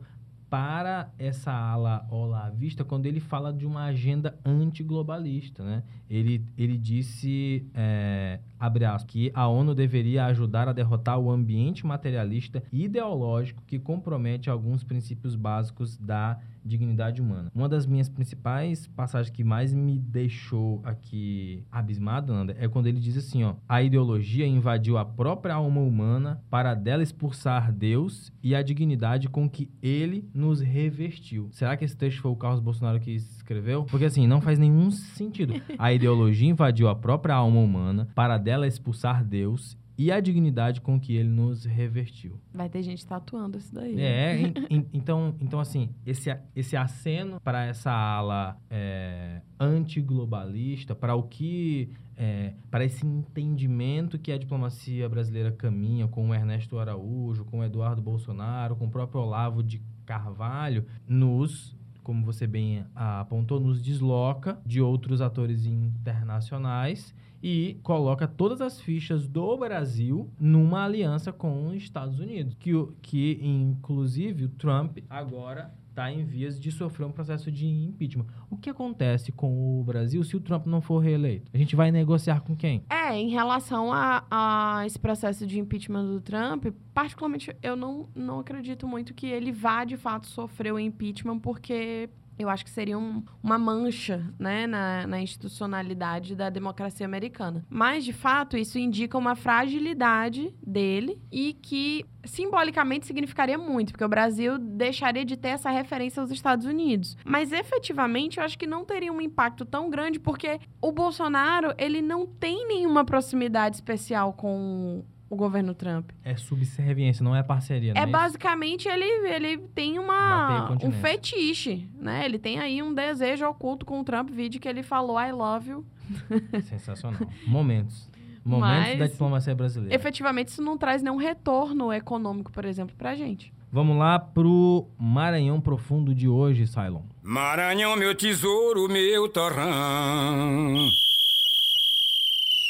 para 0.50 1.12
essa 1.18 1.52
ala 1.52 2.08
olavista 2.10 2.84
quando 2.84 3.06
ele 3.06 3.20
fala 3.20 3.52
de 3.52 3.66
uma 3.66 3.86
agenda 3.86 4.38
antiglobalista, 4.46 5.64
né? 5.64 5.84
Ele, 6.10 6.44
ele 6.58 6.78
disse, 6.78 7.66
é, 7.74 8.40
abre 8.60 8.86
aspas, 8.86 9.04
que 9.12 9.32
a 9.34 9.48
ONU 9.48 9.74
deveria 9.74 10.26
ajudar 10.26 10.68
a 10.68 10.74
derrotar 10.74 11.20
o 11.20 11.32
ambiente 11.32 11.86
materialista 11.86 12.64
e 12.72 12.86
ideológico 12.86 13.64
que 13.66 13.80
compromete 13.80 14.50
alguns 14.50 14.84
princípios 14.84 15.36
básicos 15.36 15.98
da 15.98 16.40
dignidade 16.64 17.22
humana. 17.22 17.52
Uma 17.54 17.70
das 17.70 17.86
minhas 17.86 18.10
principais 18.10 18.88
passagens 18.88 19.30
que 19.30 19.44
mais 19.44 19.72
me 19.72 20.00
deixou 20.00 20.82
aqui 20.84 21.64
abismado, 21.72 22.34
Nanda, 22.34 22.56
é 22.60 22.68
quando 22.68 22.88
ele 22.88 23.00
diz 23.00 23.16
assim, 23.18 23.44
ó, 23.44 23.54
a 23.70 23.84
ideologia 23.84 24.48
invadiu 24.48 24.98
a 24.98 25.06
própria 25.06 25.54
alma 25.54 25.80
humana 25.80 26.42
para 26.50 26.74
dela 26.74 27.04
expulsar 27.04 27.72
Deus 27.72 28.34
e 28.42 28.56
a 28.56 28.64
dignidade 28.64 29.30
com 29.30 29.48
que 29.48 29.70
ele 29.82 30.28
nos 30.34 30.60
revestiu. 30.60 31.50
Será 31.52 31.78
que 31.78 31.86
esse 31.86 31.96
texto 31.96 32.22
foi 32.22 32.32
o 32.32 32.36
Carlos 32.36 32.60
Bolsonaro 32.60 33.00
que 33.00 33.12
escreveu? 33.12 33.84
Porque 33.84 34.06
assim, 34.06 34.26
não 34.26 34.42
faz 34.42 34.58
nenhum 34.58 34.90
sentido. 34.90 35.54
A 35.78 35.94
ideologia 35.96 36.50
invadiu 36.50 36.88
a 36.88 36.96
própria 36.96 37.36
alma 37.36 37.60
humana 37.60 38.08
para 38.14 38.38
dela 38.38 38.68
expulsar 38.68 39.24
Deus 39.24 39.78
e 39.98 40.12
a 40.12 40.20
dignidade 40.20 40.82
com 40.82 41.00
que 41.00 41.16
ele 41.16 41.30
nos 41.30 41.64
revestiu. 41.64 42.40
Vai 42.54 42.70
ter 42.70 42.84
gente 42.84 43.06
tatuando 43.06 43.58
isso 43.58 43.74
daí. 43.74 44.00
É, 44.00 44.54
então, 44.94 45.36
então 45.40 45.60
assim, 45.60 45.90
esse, 46.06 46.36
esse 46.56 46.76
aceno 46.76 47.40
para 47.40 47.66
essa 47.66 47.92
ala 47.92 48.58
é, 48.70 49.42
antiglobalista, 49.60 50.94
para 50.94 51.16
o 51.16 51.24
que 51.24 51.90
é, 52.18 52.54
para 52.72 52.86
esse 52.86 53.06
entendimento 53.06 54.18
que 54.18 54.32
a 54.32 54.38
diplomacia 54.38 55.08
brasileira 55.10 55.52
caminha 55.52 56.08
com 56.08 56.30
o 56.30 56.34
Ernesto 56.34 56.80
Araújo, 56.80 57.46
com 57.46 57.60
o 57.60 57.64
Eduardo 57.64 58.02
Bolsonaro, 58.02 58.76
com 58.76 58.86
o 58.86 58.92
próprio 58.92 59.22
Olavo 59.22 59.62
de 59.62 59.82
Carvalho, 60.06 60.86
nos 61.08 61.76
como 62.06 62.24
você 62.24 62.46
bem 62.46 62.86
apontou, 62.94 63.60
nos 63.60 63.82
desloca 63.82 64.60
de 64.64 64.80
outros 64.80 65.22
atores 65.22 65.66
internacionais 65.66 67.16
e 67.42 67.80
coloca 67.82 68.28
todas 68.28 68.62
as 68.62 68.80
fichas 68.80 69.28
do 69.28 69.58
Brasil 69.58 70.30
numa 70.40 70.86
aliança 70.86 71.34
com 71.34 71.68
os 71.68 71.78
Estados 71.78 72.20
Unidos, 72.20 72.56
que, 72.60 72.72
que 73.02 73.40
inclusive 73.42 74.46
o 74.46 74.50
Trump 74.50 75.00
agora 75.10 75.74
está 75.96 76.12
em 76.12 76.26
vias 76.26 76.60
de 76.60 76.72
sofrer 76.72 77.06
um 77.06 77.12
processo 77.12 77.50
de 77.50 77.66
impeachment. 77.66 78.26
O 78.50 78.58
que 78.58 78.70
acontece 78.70 79.32
com 79.32 79.80
o 79.80 79.84
Brasil 79.84 80.22
se 80.26 80.36
o 80.36 80.42
Trump 80.42 80.66
não 80.66 80.82
for 80.82 81.00
reeleito? 81.00 81.50
A 81.54 81.58
gente 81.58 81.74
vai 81.76 81.90
negociar 81.90 82.42
com 82.42 82.54
quem? 82.54 82.84
É, 82.90 83.18
em 83.18 83.30
relação 83.30 83.94
a, 83.94 84.26
a 84.30 84.86
esse 84.86 85.00
processo 85.00 85.48
de 85.48 85.58
impeachment 85.58 86.06
do 86.06 86.20
Trump, 86.20 86.66
particularmente 86.94 87.56
eu 87.64 87.78
não, 87.78 88.10
não 88.14 88.40
acredito 88.40 88.86
muito 88.86 89.14
que 89.14 89.28
ele 89.28 89.54
vá 89.54 89.86
de 89.86 89.96
fato 89.96 90.28
sofrer 90.28 90.74
o 90.74 90.80
impeachment, 90.80 91.40
porque 91.40 92.10
eu 92.38 92.50
acho 92.50 92.64
que 92.64 92.72
seria 92.72 92.98
um, 92.98 93.24
uma 93.42 93.58
mancha 93.58 94.24
né, 94.38 94.68
na, 94.68 95.08
na, 95.08 95.22
institucionalidade 95.22 96.36
da 96.36 96.50
democracia 96.50 97.06
americana. 97.06 97.66
Mas, 97.70 98.04
de 98.04 98.14
fato, 98.14 98.58
isso 98.58 98.78
indica 98.78 99.18
uma 99.18 99.36
fragilidade 99.36 100.54
dele 100.66 101.22
e 101.32 101.54
que 101.54 102.06
simbolicamente 102.26 103.06
significaria 103.06 103.58
muito, 103.58 103.92
porque 103.92 104.04
o 104.04 104.10
Brasil 104.10 104.58
deixaria 104.58 105.24
de 105.24 105.38
ter 105.38 105.50
essa 105.50 105.70
referência 105.70 106.22
aos 106.22 106.32
Estados 106.32 106.66
Unidos. 106.66 107.16
Mas, 107.24 107.52
efetivamente, 107.52 108.40
eu 108.40 108.44
acho 108.44 108.58
que 108.58 108.68
não 108.68 108.84
teria 108.84 109.14
um 109.14 109.22
impacto 109.22 109.64
tão 109.64 109.90
grande, 109.90 110.20
porque 110.20 110.60
o 110.82 110.92
Bolsonaro 110.92 111.74
ele 111.78 112.02
não 112.02 112.26
tem 112.26 112.68
nenhuma 112.68 113.06
proximidade 113.06 113.76
especial 113.76 114.34
com 114.34 115.04
o 115.30 115.36
governo 115.36 115.74
Trump. 115.74 116.12
É 116.24 116.36
subserviência, 116.36 117.24
não 117.24 117.36
é 117.36 117.42
parceria, 117.42 117.94
É, 117.96 118.00
é 118.00 118.06
basicamente 118.06 118.88
ele, 118.88 119.06
ele 119.28 119.58
tem 119.74 120.00
uma 120.00 120.72
um 120.84 120.92
fetiche, 120.92 121.88
né? 122.00 122.26
Ele 122.26 122.38
tem 122.38 122.60
aí 122.60 122.82
um 122.82 122.94
desejo 122.94 123.46
oculto 123.48 123.86
com 123.86 124.00
o 124.00 124.04
Trump, 124.04 124.30
vídeo 124.30 124.60
que 124.60 124.68
ele 124.68 124.84
falou 124.84 125.20
I 125.20 125.32
love 125.32 125.70
you. 125.70 125.86
Sensacional. 126.64 127.20
Momentos. 127.48 128.10
Momentos 128.46 128.90
Mas, 128.90 129.00
da 129.00 129.08
diplomacia 129.08 129.56
brasileira. 129.56 129.96
Efetivamente, 129.96 130.50
isso 130.50 130.62
não 130.62 130.78
traz 130.78 131.02
nenhum 131.02 131.16
retorno 131.16 131.92
econômico, 131.92 132.52
por 132.52 132.64
exemplo, 132.64 132.96
pra 132.96 133.16
gente. 133.16 133.52
Vamos 133.72 133.98
lá 133.98 134.20
pro 134.20 134.88
Maranhão 135.00 135.60
Profundo 135.60 136.14
de 136.14 136.28
hoje, 136.28 136.68
Cylon. 136.68 137.02
Maranhão, 137.24 137.96
meu 137.96 138.14
tesouro, 138.14 138.88
meu 138.88 139.28
torrão. 139.28 140.76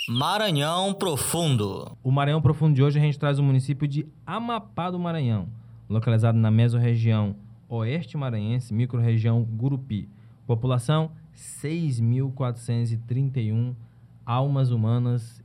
Maranhão 0.08 0.94
Profundo. 0.94 1.98
O 2.04 2.12
Maranhão 2.12 2.40
Profundo 2.40 2.76
de 2.76 2.84
hoje 2.84 3.00
a 3.00 3.02
gente 3.02 3.18
traz 3.18 3.40
o 3.40 3.44
município 3.44 3.88
de 3.88 4.06
Amapá 4.24 4.92
do 4.92 5.00
Maranhão, 5.00 5.48
localizado 5.90 6.38
na 6.38 6.52
mesorregião 6.52 7.36
oeste 7.68 8.16
maranhense, 8.16 8.72
microrregião 8.72 9.44
Gurupi. 9.44 10.08
População 10.46 11.10
6.431 11.34 13.74
almas 14.24 14.70
humanas, 14.70 15.44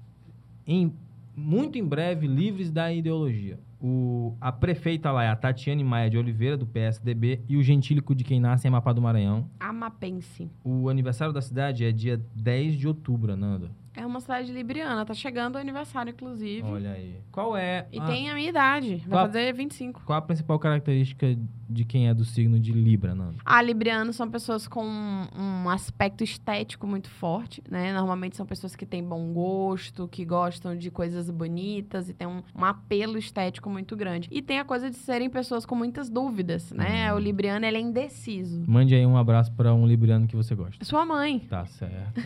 em, 0.67 0.93
muito 1.35 1.79
em 1.79 1.85
breve 1.85 2.27
livres 2.27 2.71
da 2.71 2.93
ideologia. 2.93 3.59
O, 3.81 4.37
a 4.39 4.53
prefeita 4.53 5.11
lá 5.11 5.25
é 5.25 5.29
a 5.29 5.37
Tatiane 5.37 5.83
Maia 5.83 6.11
de 6.11 6.19
Oliveira, 6.19 6.59
do 6.59 6.67
PSDB, 6.67 7.41
e 7.49 7.57
o 7.57 7.63
gentílico 7.63 8.15
de 8.15 8.25
quem 8.25 8.39
nasce 8.39 8.67
em 8.67 8.69
Amapá 8.69 8.93
do 8.93 9.01
Maranhão. 9.01 9.49
Amapense. 9.59 10.51
O 10.63 10.91
aniversário 10.91 11.33
da 11.33 11.41
cidade 11.41 11.83
é 11.83 11.91
dia 11.91 12.23
10 12.35 12.75
de 12.75 12.87
outubro, 12.87 13.35
Nanda. 13.35 13.71
É 14.01 14.07
uma 14.07 14.19
cidade 14.19 14.51
libriana, 14.51 15.05
tá 15.05 15.13
chegando 15.13 15.57
o 15.57 15.59
aniversário, 15.59 16.11
inclusive. 16.11 16.63
Olha 16.63 16.93
aí. 16.93 17.21
Qual 17.31 17.55
é. 17.55 17.87
E 17.93 18.01
a... 18.01 18.07
tem 18.07 18.31
a 18.31 18.35
minha 18.35 18.49
idade, 18.49 18.97
vai 19.07 19.11
qual... 19.11 19.27
fazer 19.27 19.53
25. 19.53 20.05
Qual 20.07 20.19
a 20.19 20.23
principal 20.23 20.59
característica 20.59 21.37
de 21.69 21.85
quem 21.85 22.09
é 22.09 22.15
do 22.15 22.25
signo 22.25 22.59
de 22.59 22.73
Libra, 22.73 23.15
Nando? 23.15 23.37
Ah, 23.45 23.61
librianos 23.61 24.17
são 24.17 24.31
pessoas 24.31 24.67
com 24.67 24.83
um, 24.83 25.69
aspecto 25.69 26.25
estético 26.25 26.87
muito 26.87 27.11
forte, 27.11 27.63
né? 27.71 27.93
Normalmente 27.93 28.39
são 28.39 28.47
pessoas 28.47 28.75
que 28.75 28.87
têm 28.87 29.05
bom 29.05 29.35
gosto, 29.35 30.09
que 30.09 30.25
gostam 30.25 30.75
de 30.75 30.91
coisas 30.91 31.29
bonitas 31.29 32.09
e 32.09 32.15
tem 32.15 32.27
um, 32.27 32.43
um 32.57 32.65
apelo 32.65 33.19
estético 33.19 33.69
muito 33.69 33.95
grande. 33.95 34.31
E 34.33 34.41
tem 34.41 34.59
a 34.59 34.65
coisa 34.65 34.89
de 34.89 34.97
serem 34.97 35.29
pessoas 35.29 35.67
com 35.67 35.75
muitas 35.75 36.09
dúvidas, 36.09 36.73
né? 36.73 37.13
Hum. 37.13 37.17
O 37.17 37.19
libriano, 37.19 37.67
ele 37.67 37.77
é 37.77 37.81
indeciso. 37.81 38.65
Mande 38.67 38.95
aí 38.95 39.05
um 39.05 39.19
abraço 39.19 39.53
para 39.53 39.75
um 39.75 39.87
libriano 39.87 40.27
que 40.27 40.35
você 40.35 40.55
gosta. 40.55 40.83
Sua 40.87 41.05
mãe. 41.05 41.41
Tá 41.41 41.67
certo. 41.67 42.19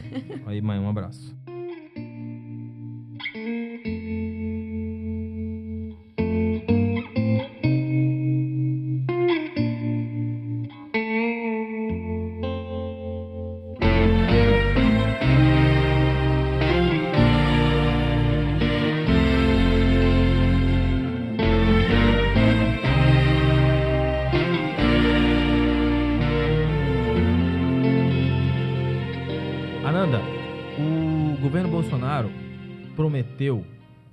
aí, 0.46 0.62
mãe, 0.62 0.78
um 0.78 0.88
abraço. 0.88 1.34
Prometeu, 33.34 33.64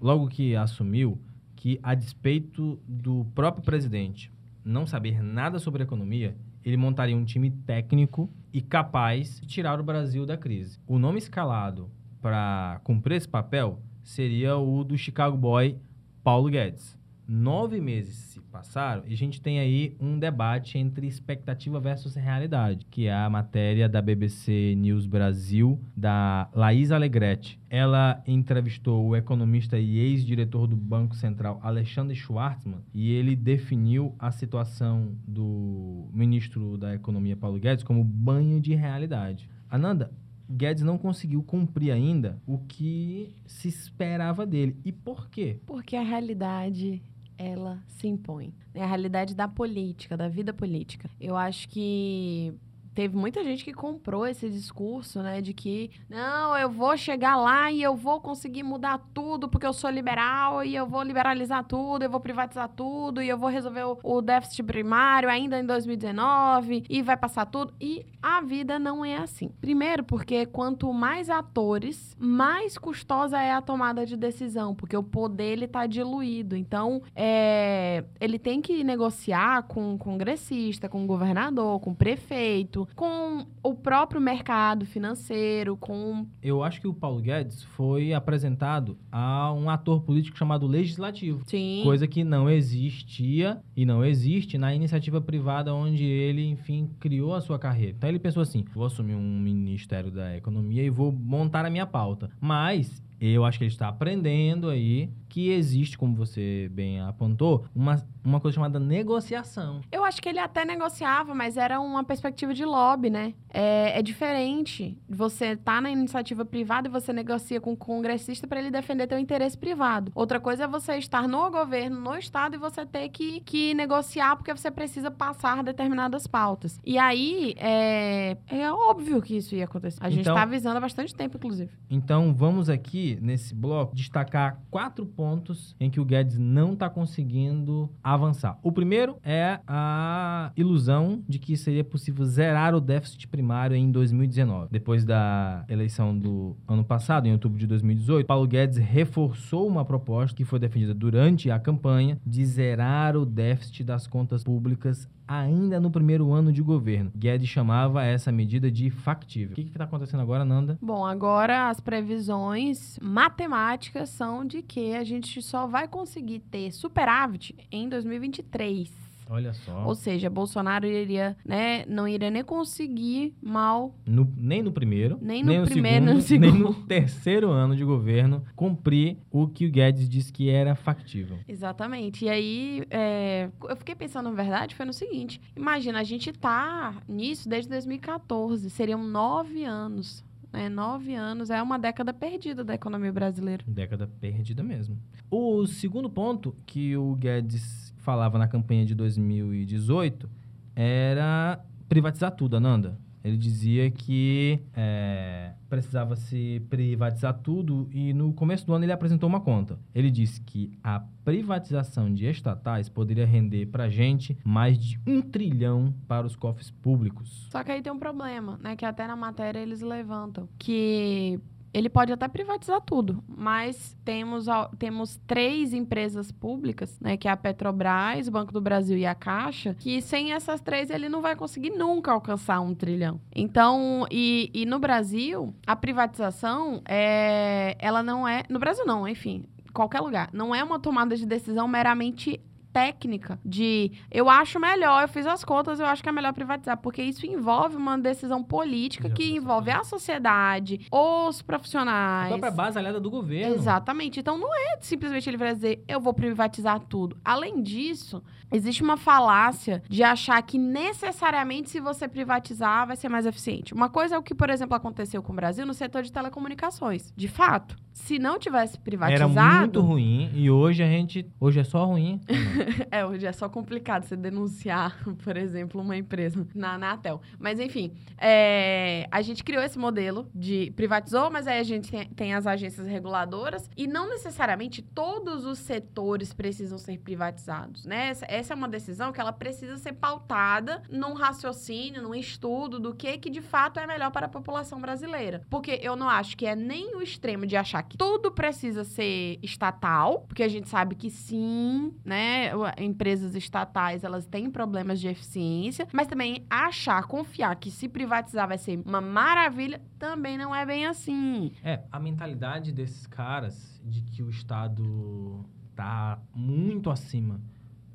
logo 0.01 0.27
que 0.27 0.55
assumiu, 0.55 1.19
que 1.55 1.79
a 1.83 1.93
despeito 1.93 2.79
do 2.87 3.25
próprio 3.35 3.63
presidente 3.63 4.31
não 4.65 4.85
saber 4.87 5.21
nada 5.21 5.59
sobre 5.59 5.83
economia, 5.83 6.35
ele 6.63 6.77
montaria 6.77 7.15
um 7.15 7.23
time 7.23 7.51
técnico 7.51 8.29
e 8.51 8.61
capaz 8.61 9.39
de 9.39 9.47
tirar 9.47 9.79
o 9.79 9.83
Brasil 9.83 10.25
da 10.25 10.37
crise. 10.37 10.79
O 10.87 10.97
nome 10.97 11.19
escalado 11.19 11.89
para 12.19 12.81
cumprir 12.83 13.15
esse 13.15 13.27
papel 13.27 13.79
seria 14.03 14.57
o 14.57 14.83
do 14.83 14.97
Chicago 14.97 15.37
Boy 15.37 15.77
Paulo 16.23 16.49
Guedes. 16.49 16.97
Nove 17.33 17.79
meses 17.79 18.17
se 18.17 18.41
passaram 18.41 19.03
e 19.07 19.13
a 19.13 19.15
gente 19.15 19.41
tem 19.41 19.57
aí 19.57 19.95
um 20.01 20.19
debate 20.19 20.77
entre 20.77 21.07
expectativa 21.07 21.79
versus 21.79 22.13
realidade, 22.13 22.85
que 22.91 23.07
é 23.07 23.13
a 23.13 23.29
matéria 23.29 23.87
da 23.87 24.01
BBC 24.01 24.75
News 24.75 25.07
Brasil, 25.07 25.79
da 25.95 26.49
Laís 26.53 26.91
Alegretti. 26.91 27.57
Ela 27.69 28.21
entrevistou 28.27 29.07
o 29.07 29.15
economista 29.15 29.79
e 29.79 29.97
ex-diretor 29.97 30.67
do 30.67 30.75
Banco 30.75 31.15
Central, 31.15 31.57
Alexandre 31.63 32.13
Schwartzman, 32.17 32.83
e 32.93 33.13
ele 33.13 33.33
definiu 33.33 34.13
a 34.19 34.29
situação 34.29 35.15
do 35.25 36.09
ministro 36.11 36.77
da 36.77 36.93
Economia, 36.93 37.37
Paulo 37.37 37.57
Guedes, 37.59 37.85
como 37.85 38.03
banho 38.03 38.59
de 38.59 38.75
realidade. 38.75 39.49
Ananda, 39.69 40.11
Guedes 40.49 40.83
não 40.83 40.97
conseguiu 40.97 41.41
cumprir 41.41 41.91
ainda 41.91 42.41
o 42.45 42.57
que 42.57 43.33
se 43.45 43.69
esperava 43.69 44.45
dele. 44.45 44.75
E 44.83 44.91
por 44.91 45.29
quê? 45.29 45.61
Porque 45.65 45.95
a 45.95 46.01
realidade 46.01 47.01
ela 47.41 47.83
se 47.87 48.07
impõe. 48.07 48.53
É 48.73 48.83
a 48.83 48.87
realidade 48.87 49.35
da 49.35 49.47
política, 49.47 50.15
da 50.15 50.29
vida 50.29 50.53
política. 50.53 51.09
Eu 51.19 51.35
acho 51.35 51.67
que 51.69 52.53
teve 52.93 53.15
muita 53.15 53.43
gente 53.43 53.63
que 53.63 53.73
comprou 53.73 54.25
esse 54.27 54.49
discurso, 54.49 55.21
né, 55.21 55.41
de 55.41 55.53
que 55.53 55.91
não, 56.09 56.57
eu 56.57 56.69
vou 56.69 56.95
chegar 56.97 57.35
lá 57.35 57.71
e 57.71 57.81
eu 57.81 57.95
vou 57.95 58.19
conseguir 58.19 58.63
mudar 58.63 58.99
tudo 59.13 59.47
porque 59.47 59.65
eu 59.65 59.73
sou 59.73 59.89
liberal 59.89 60.63
e 60.63 60.75
eu 60.75 60.85
vou 60.85 61.03
liberalizar 61.03 61.63
tudo, 61.63 62.03
eu 62.03 62.09
vou 62.09 62.19
privatizar 62.19 62.69
tudo 62.69 63.21
e 63.21 63.29
eu 63.29 63.37
vou 63.37 63.49
resolver 63.49 63.83
o, 63.83 63.97
o 64.03 64.21
déficit 64.21 64.63
primário 64.63 65.29
ainda 65.29 65.59
em 65.59 65.65
2019 65.65 66.85
e 66.89 67.01
vai 67.01 67.17
passar 67.17 67.45
tudo. 67.45 67.73
E 67.79 68.05
a 68.21 68.41
vida 68.41 68.77
não 68.77 69.03
é 69.03 69.17
assim. 69.17 69.49
Primeiro, 69.59 70.03
porque 70.03 70.45
quanto 70.45 70.91
mais 70.93 71.29
atores, 71.29 72.15
mais 72.19 72.77
custosa 72.77 73.39
é 73.39 73.51
a 73.51 73.61
tomada 73.61 74.05
de 74.05 74.15
decisão, 74.15 74.75
porque 74.75 74.95
o 74.95 75.03
poder 75.03 75.53
ele 75.53 75.67
tá 75.67 75.85
diluído. 75.87 76.55
Então, 76.55 77.01
é, 77.15 78.03
ele 78.19 78.37
tem 78.37 78.61
que 78.61 78.83
negociar 78.83 79.63
com 79.63 79.95
o 79.95 79.97
congressista, 79.97 80.87
com 80.87 81.03
o 81.03 81.07
governador, 81.07 81.79
com 81.79 81.91
o 81.91 81.95
prefeito, 81.95 82.80
com 82.95 83.45
o 83.63 83.73
próprio 83.73 84.19
mercado 84.21 84.85
financeiro, 84.85 85.77
com. 85.77 86.25
Eu 86.41 86.63
acho 86.63 86.81
que 86.81 86.87
o 86.87 86.93
Paulo 86.93 87.21
Guedes 87.21 87.63
foi 87.63 88.13
apresentado 88.13 88.97
a 89.11 89.51
um 89.53 89.69
ator 89.69 90.01
político 90.01 90.37
chamado 90.37 90.67
legislativo. 90.67 91.43
Sim. 91.47 91.81
Coisa 91.83 92.07
que 92.07 92.23
não 92.23 92.49
existia 92.49 93.61
e 93.75 93.85
não 93.85 94.03
existe 94.03 94.57
na 94.57 94.73
iniciativa 94.73 95.21
privada 95.21 95.73
onde 95.73 96.03
ele, 96.03 96.47
enfim, 96.49 96.89
criou 96.99 97.33
a 97.33 97.41
sua 97.41 97.59
carreira. 97.59 97.95
Então 97.97 98.09
ele 98.09 98.19
pensou 98.19 98.41
assim: 98.41 98.63
vou 98.73 98.85
assumir 98.85 99.15
um 99.15 99.39
ministério 99.39 100.11
da 100.11 100.35
economia 100.35 100.83
e 100.83 100.89
vou 100.89 101.11
montar 101.11 101.65
a 101.65 101.69
minha 101.69 101.85
pauta. 101.85 102.29
Mas 102.39 103.01
eu 103.29 103.45
acho 103.45 103.57
que 103.57 103.63
ele 103.65 103.71
está 103.71 103.87
aprendendo 103.87 104.69
aí 104.69 105.09
que 105.29 105.49
existe, 105.49 105.97
como 105.97 106.13
você 106.13 106.67
bem 106.73 106.99
apontou, 106.99 107.63
uma, 107.73 108.03
uma 108.23 108.39
coisa 108.41 108.55
chamada 108.55 108.79
negociação. 108.79 109.79
Eu 109.89 110.03
acho 110.03 110.21
que 110.21 110.27
ele 110.27 110.39
até 110.39 110.65
negociava, 110.65 111.33
mas 111.33 111.55
era 111.55 111.79
uma 111.79 112.03
perspectiva 112.03 112.53
de 112.53 112.65
lobby, 112.65 113.09
né? 113.09 113.33
É, 113.49 113.97
é 113.97 114.01
diferente. 114.01 114.97
Você 115.07 115.55
tá 115.55 115.79
na 115.79 115.89
iniciativa 115.89 116.43
privada 116.43 116.87
e 116.87 116.91
você 116.91 117.13
negocia 117.13 117.61
com 117.61 117.71
o 117.73 117.77
congressista 117.77 118.45
para 118.45 118.59
ele 118.59 118.69
defender 118.71 119.07
teu 119.07 119.17
interesse 119.17 119.57
privado. 119.57 120.11
Outra 120.13 120.37
coisa 120.39 120.65
é 120.65 120.67
você 120.67 120.97
estar 120.97 121.27
no 121.29 121.49
governo, 121.49 121.97
no 121.99 122.17
estado, 122.17 122.55
e 122.55 122.57
você 122.59 122.85
ter 122.85 123.07
que, 123.09 123.39
que 123.41 123.73
negociar 123.73 124.35
porque 124.35 124.53
você 124.53 124.69
precisa 124.69 125.09
passar 125.09 125.63
determinadas 125.63 126.27
pautas. 126.27 126.77
E 126.85 126.97
aí, 126.97 127.53
é, 127.57 128.35
é 128.49 128.71
óbvio 128.71 129.21
que 129.21 129.37
isso 129.37 129.55
ia 129.55 129.63
acontecer. 129.65 129.99
A 130.01 130.09
gente 130.09 130.21
Então- 130.21 130.35
tá 130.35 130.41
avisando 130.43 130.77
há 130.77 130.81
bastante 130.81 131.15
tempo, 131.15 131.37
inclusive. 131.37 131.71
Então, 131.89 132.33
vamos 132.33 132.69
aqui, 132.69 133.10
nesse 133.21 133.53
bloco, 133.53 133.95
destacar 133.95 134.61
quatro 134.69 135.05
pontos 135.05 135.75
em 135.79 135.89
que 135.89 135.99
o 135.99 136.05
Guedes 136.05 136.37
não 136.37 136.73
está 136.73 136.89
conseguindo 136.89 137.89
avançar. 138.03 138.57
O 138.61 138.71
primeiro 138.71 139.17
é 139.23 139.59
a 139.67 140.51
ilusão 140.55 141.23
de 141.27 141.39
que 141.39 141.57
seria 141.57 141.83
possível 141.83 142.25
zerar 142.25 142.75
o 142.75 142.81
déficit 142.81 143.27
primário 143.27 143.75
em 143.75 143.91
2019. 143.91 144.69
Depois 144.71 145.03
da 145.03 145.65
eleição 145.67 146.17
do 146.17 146.55
ano 146.67 146.83
passado, 146.83 147.27
em 147.27 147.31
outubro 147.31 147.57
de 147.57 147.67
2018, 147.67 148.25
Paulo 148.25 148.47
Guedes 148.47 148.77
reforçou 148.77 149.67
uma 149.67 149.85
proposta 149.85 150.35
que 150.35 150.45
foi 150.45 150.59
defendida 150.59 150.93
durante 150.93 151.49
a 151.49 151.59
campanha 151.59 152.19
de 152.25 152.45
zerar 152.45 153.15
o 153.15 153.25
déficit 153.25 153.83
das 153.83 154.07
contas 154.07 154.43
públicas 154.43 155.09
ainda 155.31 155.79
no 155.79 155.89
primeiro 155.89 156.33
ano 156.33 156.51
de 156.51 156.61
governo. 156.61 157.11
Guedes 157.15 157.47
chamava 157.47 158.03
essa 158.03 158.31
medida 158.31 158.69
de 158.69 158.89
factível. 158.89 159.53
O 159.53 159.55
que 159.55 159.61
está 159.61 159.85
acontecendo 159.85 160.21
agora, 160.21 160.43
Nanda? 160.43 160.77
Bom, 160.81 161.05
agora 161.05 161.69
as 161.69 161.79
previsões 161.79 162.99
matemáticas 163.01 164.09
são 164.09 164.45
de 164.45 164.61
que 164.61 164.93
a 164.93 165.03
gente 165.03 165.41
só 165.41 165.65
vai 165.65 165.87
conseguir 165.87 166.39
ter 166.39 166.71
superávit 166.71 167.55
em 167.71 167.87
2023. 167.87 169.10
Olha 169.31 169.53
só. 169.53 169.85
Ou 169.87 169.95
seja, 169.95 170.29
Bolsonaro 170.29 170.85
iria, 170.85 171.37
né, 171.45 171.85
não 171.87 172.05
iria 172.07 172.29
nem 172.29 172.43
conseguir 172.43 173.33
mal 173.41 173.95
No- 174.05 174.29
nem 174.37 174.61
no 174.61 174.71
primeiro, 174.73 175.17
Nem 175.21 175.41
no 175.41 175.63
primeiro, 175.65 176.05
nem 176.05 176.15
no 176.15 176.21
segundo, 176.21 176.41
nem 176.41 176.51
segundo. 176.51 176.67
no 176.79 176.83
terceiro 176.85 177.49
ano 177.49 177.73
de 177.75 177.85
governo 177.85 178.43
cumprir 178.55 179.17
o 179.31 179.47
que 179.47 179.65
o 179.65 179.71
Guedes 179.71 180.09
disse 180.09 180.33
que 180.33 180.49
era 180.49 180.75
factível. 180.75 181.37
Exatamente. 181.47 182.25
E 182.25 182.29
aí, 182.29 182.83
é, 182.89 183.49
eu 183.69 183.75
fiquei 183.77 183.95
pensando, 183.95 184.29
na 184.29 184.35
verdade, 184.35 184.75
foi 184.75 184.85
no 184.85 184.91
seguinte: 184.93 185.39
imagina, 185.55 185.99
a 185.99 186.03
gente 186.03 186.33
tá 186.33 186.93
nisso 187.07 187.47
desde 187.47 187.69
2014, 187.69 188.69
seriam 188.69 189.01
nove 189.01 189.63
anos. 189.63 190.23
Né? 190.51 190.67
Nove 190.67 191.15
anos 191.15 191.49
é 191.49 191.61
uma 191.61 191.79
década 191.79 192.13
perdida 192.13 192.61
da 192.61 192.73
economia 192.75 193.13
brasileira. 193.13 193.63
Década 193.65 194.05
perdida 194.19 194.61
mesmo. 194.61 194.97
O 195.29 195.65
segundo 195.65 196.09
ponto 196.09 196.53
que 196.65 196.97
o 196.97 197.15
Guedes 197.15 197.80
falava 198.01 198.37
na 198.37 198.47
campanha 198.47 198.85
de 198.85 198.93
2018 198.93 200.29
era 200.75 201.63
privatizar 201.87 202.31
tudo, 202.31 202.55
Ananda. 202.57 202.97
Ele 203.23 203.37
dizia 203.37 203.91
que 203.91 204.59
é, 204.73 205.51
precisava 205.69 206.15
se 206.15 206.59
privatizar 206.71 207.35
tudo 207.35 207.87
e 207.91 208.13
no 208.13 208.33
começo 208.33 208.65
do 208.65 208.73
ano 208.73 208.83
ele 208.83 208.91
apresentou 208.91 209.29
uma 209.29 209.39
conta. 209.39 209.77
Ele 209.93 210.09
disse 210.09 210.41
que 210.41 210.71
a 210.83 211.03
privatização 211.23 212.11
de 212.11 212.25
estatais 212.25 212.89
poderia 212.89 213.25
render 213.25 213.67
para 213.67 213.89
gente 213.89 214.35
mais 214.43 214.79
de 214.79 214.99
um 215.05 215.21
trilhão 215.21 215.93
para 216.07 216.25
os 216.25 216.35
cofres 216.35 216.71
públicos. 216.71 217.47
Só 217.51 217.63
que 217.63 217.71
aí 217.71 217.81
tem 217.83 217.93
um 217.93 217.99
problema, 217.99 218.57
né? 218.59 218.75
Que 218.75 218.85
até 218.85 219.05
na 219.05 219.15
matéria 219.15 219.59
eles 219.59 219.81
levantam. 219.81 220.49
Que 220.57 221.39
ele 221.73 221.89
pode 221.89 222.11
até 222.11 222.27
privatizar 222.27 222.81
tudo, 222.81 223.23
mas 223.27 223.95
temos, 224.03 224.45
temos 224.77 225.19
três 225.25 225.73
empresas 225.73 226.31
públicas, 226.31 226.99
né? 226.99 227.17
Que 227.17 227.27
é 227.27 227.31
a 227.31 227.37
Petrobras, 227.37 228.27
o 228.27 228.31
Banco 228.31 228.51
do 228.51 228.59
Brasil 228.59 228.97
e 228.97 229.05
a 229.05 229.15
Caixa, 229.15 229.75
que 229.79 230.01
sem 230.01 230.33
essas 230.33 230.59
três 230.61 230.89
ele 230.89 231.07
não 231.07 231.21
vai 231.21 231.35
conseguir 231.35 231.71
nunca 231.71 232.11
alcançar 232.11 232.59
um 232.59 232.75
trilhão. 232.75 233.21
Então, 233.33 234.05
e, 234.11 234.51
e 234.53 234.65
no 234.65 234.79
Brasil, 234.79 235.53
a 235.65 235.75
privatização, 235.75 236.81
é, 236.85 237.75
ela 237.79 238.03
não 238.03 238.27
é... 238.27 238.43
No 238.49 238.59
Brasil 238.59 238.85
não, 238.85 239.07
enfim, 239.07 239.45
qualquer 239.73 240.01
lugar. 240.01 240.29
Não 240.33 240.53
é 240.53 240.63
uma 240.63 240.79
tomada 240.79 241.15
de 241.15 241.25
decisão 241.25 241.67
meramente 241.67 242.39
técnica 242.71 243.39
de 243.43 243.91
eu 244.09 244.29
acho 244.29 244.59
melhor, 244.59 245.03
eu 245.03 245.07
fiz 245.07 245.25
as 245.25 245.43
contas, 245.43 245.79
eu 245.79 245.85
acho 245.85 246.01
que 246.01 246.09
é 246.09 246.11
melhor 246.11 246.33
privatizar, 246.33 246.77
porque 246.77 247.01
isso 247.01 247.25
envolve 247.25 247.75
uma 247.75 247.97
decisão 247.97 248.43
política 248.43 249.09
Já 249.09 249.15
que 249.15 249.35
envolve 249.35 249.71
a 249.71 249.83
sociedade, 249.83 250.87
os 250.91 251.39
A 251.39 251.43
profissionais. 251.43 252.29
própria 252.29 252.51
base 252.51 252.77
aliada 252.77 252.99
do 252.99 253.09
governo. 253.09 253.55
Exatamente. 253.55 254.19
Então 254.19 254.37
não 254.37 254.53
é 254.53 254.77
simplesmente 254.81 255.29
ele 255.29 255.37
vai 255.37 255.53
dizer 255.53 255.83
eu 255.87 255.99
vou 255.99 256.13
privatizar 256.13 256.79
tudo. 256.79 257.17
Além 257.23 257.61
disso, 257.61 258.23
existe 258.51 258.83
uma 258.83 258.97
falácia 258.97 259.83
de 259.89 260.03
achar 260.03 260.41
que 260.41 260.57
necessariamente 260.57 261.69
se 261.69 261.79
você 261.79 262.07
privatizar 262.07 262.87
vai 262.87 262.95
ser 262.95 263.09
mais 263.09 263.25
eficiente. 263.25 263.73
Uma 263.73 263.89
coisa 263.89 264.15
é 264.15 264.17
o 264.17 264.23
que, 264.23 264.33
por 264.35 264.49
exemplo, 264.49 264.75
aconteceu 264.75 265.21
com 265.21 265.31
o 265.31 265.35
Brasil 265.35 265.65
no 265.65 265.73
setor 265.73 266.03
de 266.03 266.11
telecomunicações. 266.11 267.13
De 267.15 267.27
fato, 267.27 267.75
se 267.93 268.17
não 268.17 268.39
tivesse 268.39 268.75
Era 268.75 268.83
privatizado, 268.83 269.59
muito 269.59 269.81
ruim 269.81 270.31
e 270.33 270.49
hoje 270.49 270.83
a 270.83 270.87
gente. 270.87 271.29
Hoje 271.39 271.59
é 271.59 271.63
só 271.63 271.85
ruim. 271.85 272.19
É, 272.89 273.05
hoje 273.05 273.25
é 273.25 273.31
só 273.31 273.47
complicado 273.47 274.03
você 274.03 274.15
denunciar, 274.15 274.97
por 275.23 275.37
exemplo, 275.37 275.81
uma 275.81 275.95
empresa 275.95 276.45
na 276.53 276.73
Anatel. 276.73 277.21
Mas, 277.39 277.59
enfim, 277.59 277.93
é, 278.17 279.07
a 279.09 279.21
gente 279.21 279.43
criou 279.43 279.63
esse 279.63 279.79
modelo 279.79 280.29
de 280.33 280.71
privatizou, 280.75 281.29
mas 281.29 281.47
aí 281.47 281.59
a 281.59 281.63
gente 281.63 281.89
tem, 281.89 282.05
tem 282.09 282.33
as 282.33 282.45
agências 282.45 282.87
reguladoras 282.87 283.69
e 283.77 283.87
não 283.87 284.09
necessariamente 284.09 284.81
todos 284.81 285.45
os 285.45 285.59
setores 285.59 286.33
precisam 286.33 286.77
ser 286.77 286.97
privatizados, 286.99 287.85
né? 287.85 288.09
Essa, 288.09 288.25
essa 288.27 288.53
é 288.53 288.55
uma 288.55 288.67
decisão 288.67 289.11
que 289.11 289.21
ela 289.21 289.31
precisa 289.31 289.77
ser 289.77 289.93
pautada 289.93 290.81
num 290.89 291.13
raciocínio, 291.13 292.01
num 292.01 292.15
estudo 292.15 292.79
do 292.79 292.93
que 292.93 293.17
que 293.17 293.29
de 293.29 293.41
fato 293.41 293.79
é 293.79 293.87
melhor 293.87 294.11
para 294.11 294.25
a 294.25 294.29
população 294.29 294.79
brasileira. 294.81 295.43
Porque 295.49 295.79
eu 295.81 295.95
não 295.95 296.09
acho 296.09 296.35
que 296.35 296.45
é 296.45 296.55
nem 296.55 296.95
o 296.95 297.01
extremo 297.01 297.45
de 297.45 297.55
achar 297.55 297.80
tudo 297.83 298.31
precisa 298.31 298.83
ser 298.83 299.39
estatal, 299.41 300.21
porque 300.27 300.43
a 300.43 300.47
gente 300.47 300.69
sabe 300.69 300.95
que 300.95 301.09
sim, 301.09 301.93
né, 302.03 302.51
empresas 302.77 303.35
estatais, 303.35 304.03
elas 304.03 304.25
têm 304.25 304.49
problemas 304.49 304.99
de 304.99 305.07
eficiência, 305.07 305.87
mas 305.93 306.07
também 306.07 306.45
achar, 306.49 307.03
confiar 307.03 307.55
que 307.55 307.71
se 307.71 307.87
privatizar 307.87 308.47
vai 308.47 308.57
ser 308.57 308.81
uma 308.85 309.01
maravilha, 309.01 309.81
também 309.97 310.37
não 310.37 310.53
é 310.53 310.65
bem 310.65 310.85
assim. 310.85 311.51
É, 311.63 311.81
a 311.91 311.99
mentalidade 311.99 312.71
desses 312.71 313.05
caras 313.05 313.81
de 313.83 314.01
que 314.01 314.23
o 314.23 314.29
Estado 314.29 315.45
tá 315.75 316.19
muito 316.33 316.89
acima 316.89 317.41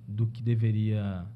do 0.07 0.27
que 0.27 0.43
deveria 0.43 1.27